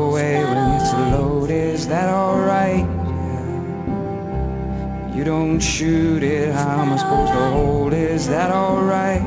[5.61, 6.53] shoot it.
[6.53, 7.93] How am I supposed to hold?
[7.93, 9.21] Is that alright?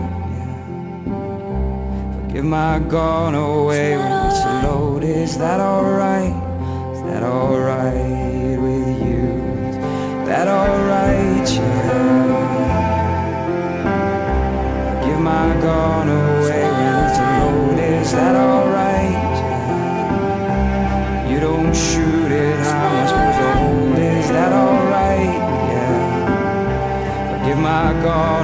[2.27, 5.05] Forgive my gun away when it's load.
[5.05, 6.35] Is that alright?
[6.95, 9.41] Is that alright with you?
[9.71, 9.77] Is
[10.27, 12.21] that alright, yeah.
[15.21, 17.79] My gun away when it's load.
[17.79, 18.60] Is that alright?
[28.03, 28.40] God.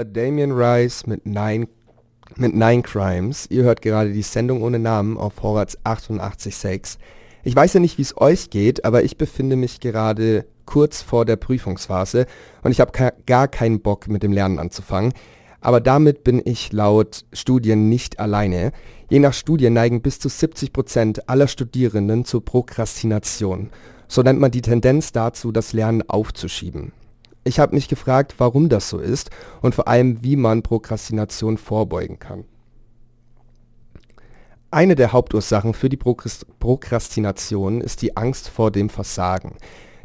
[0.00, 1.68] War Damien Rice mit Nine,
[2.36, 3.46] mit Nine Crimes.
[3.50, 6.96] Ihr hört gerade die Sendung ohne Namen auf Horaz 88.6.
[7.44, 11.26] Ich weiß ja nicht, wie es euch geht, aber ich befinde mich gerade kurz vor
[11.26, 12.24] der Prüfungsphase
[12.62, 15.12] und ich habe gar keinen Bock mit dem Lernen anzufangen.
[15.60, 18.72] Aber damit bin ich laut Studien nicht alleine.
[19.10, 23.68] Je nach Studie neigen bis zu 70 Prozent aller Studierenden zur Prokrastination.
[24.08, 26.92] So nennt man die Tendenz dazu, das Lernen aufzuschieben.
[27.44, 29.30] Ich habe mich gefragt, warum das so ist
[29.62, 32.44] und vor allem, wie man Prokrastination vorbeugen kann.
[34.70, 39.56] Eine der Hauptursachen für die Prokrastination ist die Angst vor dem Versagen.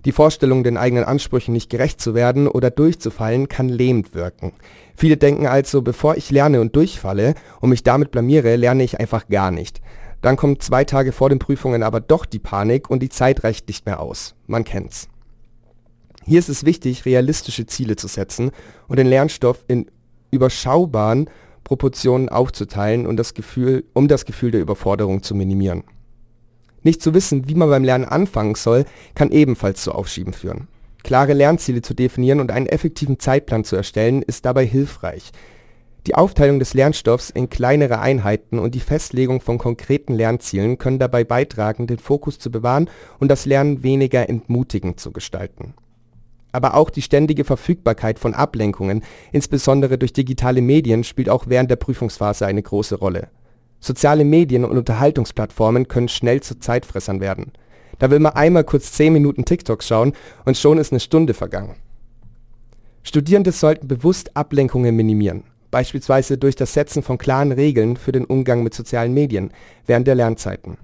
[0.06, 4.53] Die Vorstellung, den eigenen Ansprüchen nicht gerecht zu werden oder durchzufallen, kann lähmend wirken.
[4.95, 9.28] Viele denken also, bevor ich lerne und durchfalle und mich damit blamiere, lerne ich einfach
[9.28, 9.82] gar nicht.
[10.22, 13.68] Dann kommt zwei Tage vor den Prüfungen aber doch die Panik und die Zeit reicht
[13.68, 14.36] nicht mehr aus.
[14.48, 15.10] Man kennt's.
[16.28, 18.50] Hier ist es wichtig, realistische Ziele zu setzen
[18.88, 19.86] und den Lernstoff in
[20.32, 21.30] überschaubaren
[21.64, 25.84] Proportionen aufzuteilen und das Gefühl, um das Gefühl der Überforderung zu minimieren.
[26.82, 30.68] Nicht zu wissen, wie man beim Lernen anfangen soll, kann ebenfalls zu Aufschieben führen.
[31.04, 35.32] Klare Lernziele zu definieren und einen effektiven Zeitplan zu erstellen, ist dabei hilfreich.
[36.08, 41.24] Die Aufteilung des Lernstoffs in kleinere Einheiten und die Festlegung von konkreten Lernzielen können dabei
[41.24, 42.90] beitragen, den Fokus zu bewahren
[43.20, 45.76] und das Lernen weniger entmutigend zu gestalten
[46.56, 51.76] aber auch die ständige Verfügbarkeit von Ablenkungen, insbesondere durch digitale Medien, spielt auch während der
[51.76, 53.27] Prüfungsphase eine große Rolle.
[53.80, 57.52] Soziale Medien und Unterhaltungsplattformen können schnell zu Zeitfressern werden.
[57.99, 60.14] Da will man einmal kurz 10 Minuten TikTok schauen
[60.44, 61.76] und schon ist eine Stunde vergangen.
[63.03, 68.64] Studierende sollten bewusst Ablenkungen minimieren, beispielsweise durch das Setzen von klaren Regeln für den Umgang
[68.64, 69.52] mit sozialen Medien
[69.86, 70.77] während der Lernzeiten.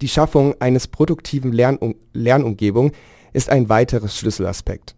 [0.00, 2.92] Die Schaffung eines produktiven Lernum Lernumgebung
[3.32, 4.96] ist ein weiteres Schlüsselaspekt.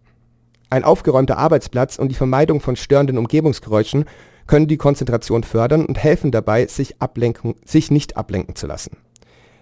[0.69, 4.05] Ein aufgeräumter Arbeitsplatz und die Vermeidung von störenden Umgebungsgeräuschen
[4.45, 8.97] können die Konzentration fördern und helfen dabei, sich, ablenken, sich nicht ablenken zu lassen.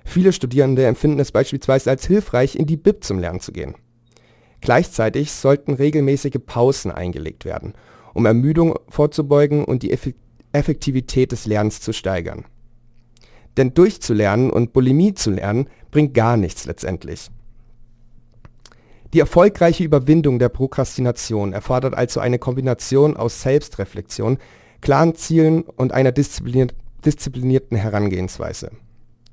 [0.05, 3.75] Viele Studierende empfinden es beispielsweise als hilfreich, in die Bib zum Lernen zu gehen.
[4.61, 7.73] Gleichzeitig sollten regelmäßige Pausen eingelegt werden,
[8.13, 9.95] um Ermüdung vorzubeugen und die
[10.53, 12.45] Effektivität des Lernens zu steigern.
[13.57, 17.29] Denn durchzulernen und Bulimie zu lernen bringt gar nichts letztendlich.
[19.17, 24.37] Die erfolgreiche Überwindung der Prokrastination erfordert also eine Kombination aus Selbstreflexion,
[24.79, 28.69] klaren Zielen und einer disziplinierten Herangehensweise.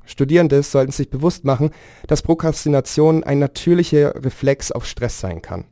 [0.07, 1.69] Studierende sollten sich bewusst machen,
[2.07, 5.67] dass Prokrastination ein natürlicher Reflex auf Stress sein kann,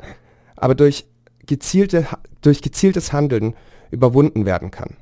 [0.56, 1.06] aber durch,
[1.46, 2.06] gezielte,
[2.42, 3.54] durch gezieltes Handeln
[3.90, 4.98] überwunden werden kann.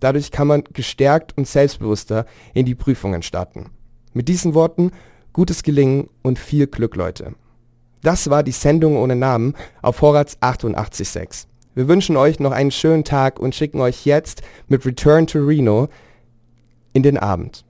[0.00, 2.24] Dadurch kann man gestärkt und selbstbewusster
[2.54, 3.66] in die Prüfungen starten.
[4.14, 4.92] Mit diesen Worten
[5.34, 7.34] gutes Gelingen und viel Glück, Leute.
[8.06, 11.46] Das war die Sendung ohne Namen auf Vorrats 88.6.
[11.74, 15.88] Wir wünschen euch noch einen schönen Tag und schicken euch jetzt mit Return to Reno
[16.92, 17.65] in den Abend.